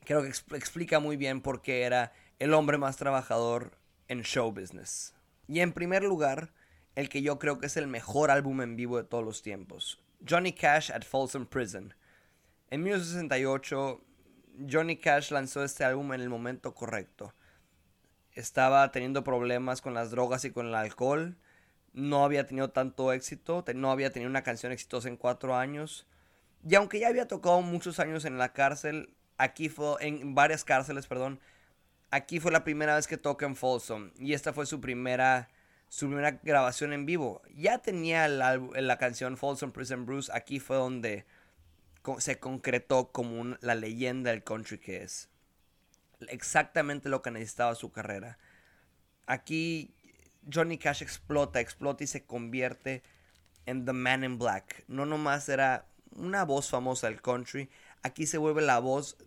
creo 0.03 0.23
que 0.23 0.29
explica 0.55 0.99
muy 0.99 1.15
bien 1.17 1.41
por 1.41 1.61
qué 1.61 1.83
era 1.83 2.11
el 2.39 2.53
hombre 2.53 2.77
más 2.77 2.97
trabajador 2.97 3.77
en 4.07 4.23
show 4.23 4.51
business. 4.51 5.13
Y 5.47 5.59
en 5.59 5.71
primer 5.71 6.03
lugar, 6.03 6.53
el 6.95 7.07
que 7.07 7.21
yo 7.21 7.39
creo 7.39 7.59
que 7.59 7.67
es 7.67 7.77
el 7.77 7.87
mejor 7.87 8.31
álbum 8.31 8.61
en 8.61 8.75
vivo 8.75 8.97
de 8.97 9.03
todos 9.03 9.23
los 9.23 9.41
tiempos, 9.41 10.03
Johnny 10.27 10.53
Cash 10.53 10.91
at 10.91 11.03
Folsom 11.03 11.45
Prison. 11.45 11.93
En 12.75 12.83
1968, 12.83 14.01
Johnny 14.69 14.97
Cash 14.97 15.31
lanzó 15.31 15.63
este 15.63 15.85
álbum 15.85 16.11
en 16.11 16.19
el 16.19 16.27
momento 16.27 16.75
correcto. 16.75 17.33
Estaba 18.33 18.91
teniendo 18.91 19.23
problemas 19.23 19.79
con 19.79 19.93
las 19.93 20.11
drogas 20.11 20.43
y 20.43 20.51
con 20.51 20.67
el 20.67 20.75
alcohol. 20.75 21.37
No 21.93 22.25
había 22.25 22.45
tenido 22.45 22.71
tanto 22.71 23.13
éxito. 23.13 23.63
No 23.73 23.91
había 23.91 24.11
tenido 24.11 24.29
una 24.29 24.43
canción 24.43 24.73
exitosa 24.73 25.07
en 25.07 25.15
cuatro 25.15 25.55
años. 25.55 26.05
Y 26.67 26.75
aunque 26.75 26.99
ya 26.99 27.07
había 27.07 27.29
tocado 27.29 27.61
muchos 27.61 28.01
años 28.01 28.25
en 28.25 28.37
la 28.37 28.51
cárcel, 28.51 29.15
aquí 29.37 29.69
fue 29.69 29.95
en 30.01 30.35
varias 30.35 30.65
cárceles, 30.65 31.07
perdón, 31.07 31.39
aquí 32.11 32.41
fue 32.41 32.51
la 32.51 32.65
primera 32.65 32.97
vez 32.97 33.07
que 33.07 33.15
toca 33.15 33.45
en 33.45 33.55
Folsom 33.55 34.11
y 34.19 34.33
esta 34.33 34.51
fue 34.51 34.65
su 34.65 34.81
primera 34.81 35.47
su 35.87 36.07
primera 36.07 36.41
grabación 36.43 36.91
en 36.91 37.05
vivo. 37.05 37.41
Ya 37.55 37.77
tenía 37.77 38.27
la, 38.27 38.57
la 38.57 38.97
canción 38.97 39.37
Folsom 39.37 39.71
Prison 39.71 40.05
Bruce, 40.05 40.29
aquí 40.35 40.59
fue 40.59 40.75
donde 40.75 41.25
se 42.19 42.39
concretó 42.39 43.11
como 43.11 43.57
la 43.61 43.75
leyenda 43.75 44.31
del 44.31 44.43
country 44.43 44.77
que 44.77 45.03
es. 45.03 45.29
Exactamente 46.29 47.09
lo 47.09 47.21
que 47.21 47.31
necesitaba 47.31 47.75
su 47.75 47.91
carrera. 47.91 48.37
Aquí 49.25 49.93
Johnny 50.51 50.77
Cash 50.77 51.01
explota, 51.01 51.59
explota 51.59 52.03
y 52.03 52.07
se 52.07 52.25
convierte 52.25 53.03
en 53.65 53.85
The 53.85 53.93
Man 53.93 54.23
in 54.23 54.37
Black. 54.37 54.83
No 54.87 55.05
nomás 55.05 55.49
era 55.49 55.87
una 56.15 56.45
voz 56.45 56.69
famosa 56.69 57.07
del 57.07 57.21
country, 57.21 57.69
aquí 58.03 58.25
se 58.25 58.37
vuelve 58.37 58.61
la 58.61 58.79
voz 58.79 59.17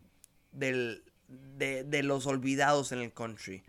del, 0.53 1.05
de, 1.29 2.03
los 2.03 2.27
olvidados 2.27 2.93
en 2.93 3.01
el 3.01 3.12
country, 3.12 3.62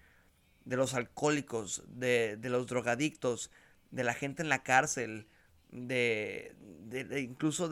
de 0.66 0.78
los 0.78 0.94
alcohólicos, 0.94 1.84
de, 1.88 2.38
los 2.44 2.68
drogadictos, 2.68 3.52
de 3.92 4.04
la 4.04 4.14
gente 4.14 4.42
en 4.42 4.50
la 4.50 4.64
cárcel, 4.64 5.28
de, 5.72 6.56
incluso 7.20 7.70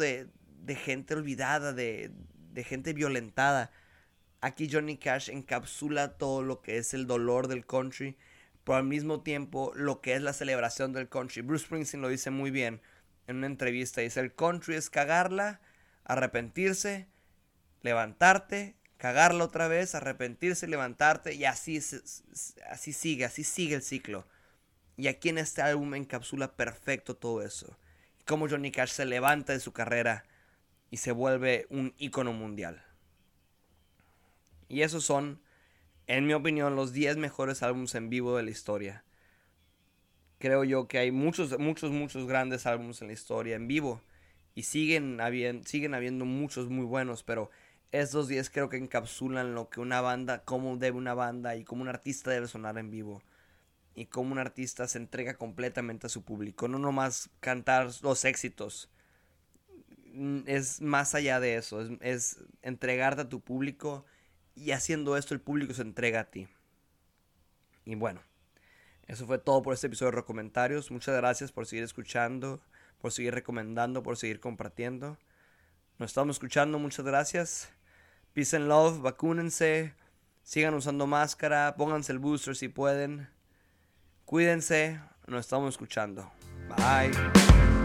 de, 0.67 0.75
gente 0.75 1.15
olvidada, 1.15 1.73
de, 1.73 2.11
de 2.51 2.63
gente 2.63 2.93
violentada. 2.93 3.71
Aquí 4.41 4.69
Johnny 4.71 4.97
Cash 4.97 5.29
encapsula 5.29 6.17
todo 6.17 6.43
lo 6.43 6.61
que 6.61 6.77
es 6.77 6.93
el 6.93 7.07
dolor 7.07 7.47
del 7.47 7.65
country 7.65 8.17
pero 8.67 8.79
al 8.79 8.83
mismo 8.83 9.21
tiempo 9.21 9.71
lo 9.75 10.01
que 10.01 10.13
es 10.13 10.21
la 10.21 10.33
celebración 10.33 10.91
del 10.91 11.07
country. 11.07 11.41
Bruce 11.41 11.63
Springsteen 11.63 12.01
lo 12.01 12.09
dice 12.09 12.31
muy 12.31 12.51
bien 12.51 12.81
en 13.25 13.37
una 13.37 13.47
entrevista. 13.47 14.01
Dice, 14.01 14.19
el 14.19 14.35
country 14.35 14.75
es 14.75 14.89
cagarla, 14.89 15.61
arrepentirse, 16.03 17.07
levantarte, 17.81 18.75
cagarla 18.97 19.45
otra 19.45 19.69
vez, 19.69 19.95
arrepentirse, 19.95 20.67
levantarte 20.67 21.33
y 21.33 21.45
así, 21.45 21.79
así 22.69 22.91
sigue, 22.91 23.23
así 23.23 23.45
sigue 23.45 23.75
el 23.75 23.83
ciclo. 23.83 24.27
Y 24.97 25.07
aquí 25.07 25.29
en 25.29 25.37
este 25.37 25.61
álbum 25.61 25.95
encapsula 25.95 26.57
perfecto 26.57 27.15
todo 27.15 27.43
eso. 27.43 27.79
Cómo 28.25 28.49
Johnny 28.49 28.71
Cash 28.71 28.91
se 28.91 29.05
levanta 29.05 29.53
de 29.53 29.61
su 29.61 29.71
carrera 29.71 30.25
y 30.91 30.97
se 30.97 31.11
vuelve 31.11 31.67
un 31.69 31.93
ícono 31.97 32.33
mundial. 32.33 32.83
Y 34.69 34.81
esos 34.81 35.03
son 35.03 35.39
en 36.07 36.25
mi 36.25 36.33
opinión, 36.33 36.77
los 36.77 36.93
10 36.93 37.17
mejores 37.17 37.61
álbumes 37.63 37.93
en 37.95 38.09
vivo 38.09 38.37
de 38.37 38.43
la 38.43 38.49
historia. 38.49 39.03
Creo 40.39 40.63
yo 40.63 40.87
que 40.87 40.99
hay 40.99 41.11
muchos, 41.11 41.59
muchos, 41.59 41.91
muchos 41.91 42.25
grandes 42.27 42.65
álbumes 42.65 43.01
en 43.01 43.07
la 43.07 43.13
historia 43.13 43.57
en 43.57 43.67
vivo. 43.67 44.01
Y 44.55 44.63
siguen 44.63 45.19
habiendo, 45.19 45.67
siguen 45.67 45.93
habiendo 45.93 46.23
muchos 46.23 46.69
muy 46.69 46.85
buenos, 46.85 47.23
pero 47.23 47.51
estos 47.91 48.29
10 48.29 48.49
creo 48.49 48.69
que 48.69 48.77
encapsulan 48.77 49.53
lo 49.53 49.69
que 49.69 49.81
una 49.81 49.99
banda, 49.99 50.43
cómo 50.45 50.77
debe 50.77 50.97
una 50.97 51.13
banda 51.13 51.57
y 51.57 51.65
cómo 51.65 51.81
un 51.81 51.89
artista 51.89 52.31
debe 52.31 52.47
sonar 52.47 52.77
en 52.77 52.89
vivo. 52.89 53.21
Y 53.93 54.05
cómo 54.05 54.31
un 54.31 54.39
artista 54.39 54.87
se 54.87 54.99
entrega 54.99 55.33
completamente 55.33 56.07
a 56.07 56.09
su 56.09 56.23
público. 56.23 56.69
No 56.69 56.79
nomás 56.79 57.29
cantar 57.41 57.89
los 58.01 58.23
éxitos. 58.23 58.89
Es 60.45 60.81
más 60.81 61.15
allá 61.15 61.39
de 61.39 61.55
eso. 61.55 61.81
Es, 61.81 61.91
es 62.01 62.37
entregarte 62.61 63.21
a 63.21 63.29
tu 63.29 63.41
público 63.41 64.05
y 64.55 64.71
haciendo 64.71 65.17
esto 65.17 65.33
el 65.33 65.41
público 65.41 65.73
se 65.73 65.83
entrega 65.83 66.21
a 66.21 66.25
ti. 66.25 66.47
Y 67.85 67.95
bueno, 67.95 68.21
eso 69.07 69.25
fue 69.25 69.37
todo 69.37 69.61
por 69.61 69.73
este 69.73 69.87
episodio 69.87 70.11
de 70.11 70.17
Recomentarios. 70.17 70.91
Muchas 70.91 71.15
gracias 71.15 71.51
por 71.51 71.65
seguir 71.65 71.83
escuchando, 71.83 72.59
por 72.99 73.11
seguir 73.11 73.33
recomendando, 73.33 74.03
por 74.03 74.17
seguir 74.17 74.39
compartiendo. 74.39 75.17
Nos 75.97 76.11
estamos 76.11 76.35
escuchando, 76.35 76.77
muchas 76.77 77.05
gracias. 77.05 77.69
Peace 78.33 78.55
and 78.55 78.67
love, 78.67 79.01
vacúnense, 79.01 79.93
sigan 80.43 80.73
usando 80.73 81.07
máscara, 81.07 81.75
pónganse 81.75 82.11
el 82.11 82.19
booster 82.19 82.55
si 82.55 82.67
pueden. 82.67 83.29
Cuídense, 84.25 84.99
nos 85.25 85.45
estamos 85.45 85.73
escuchando. 85.73 86.29
Bye. 86.67 87.76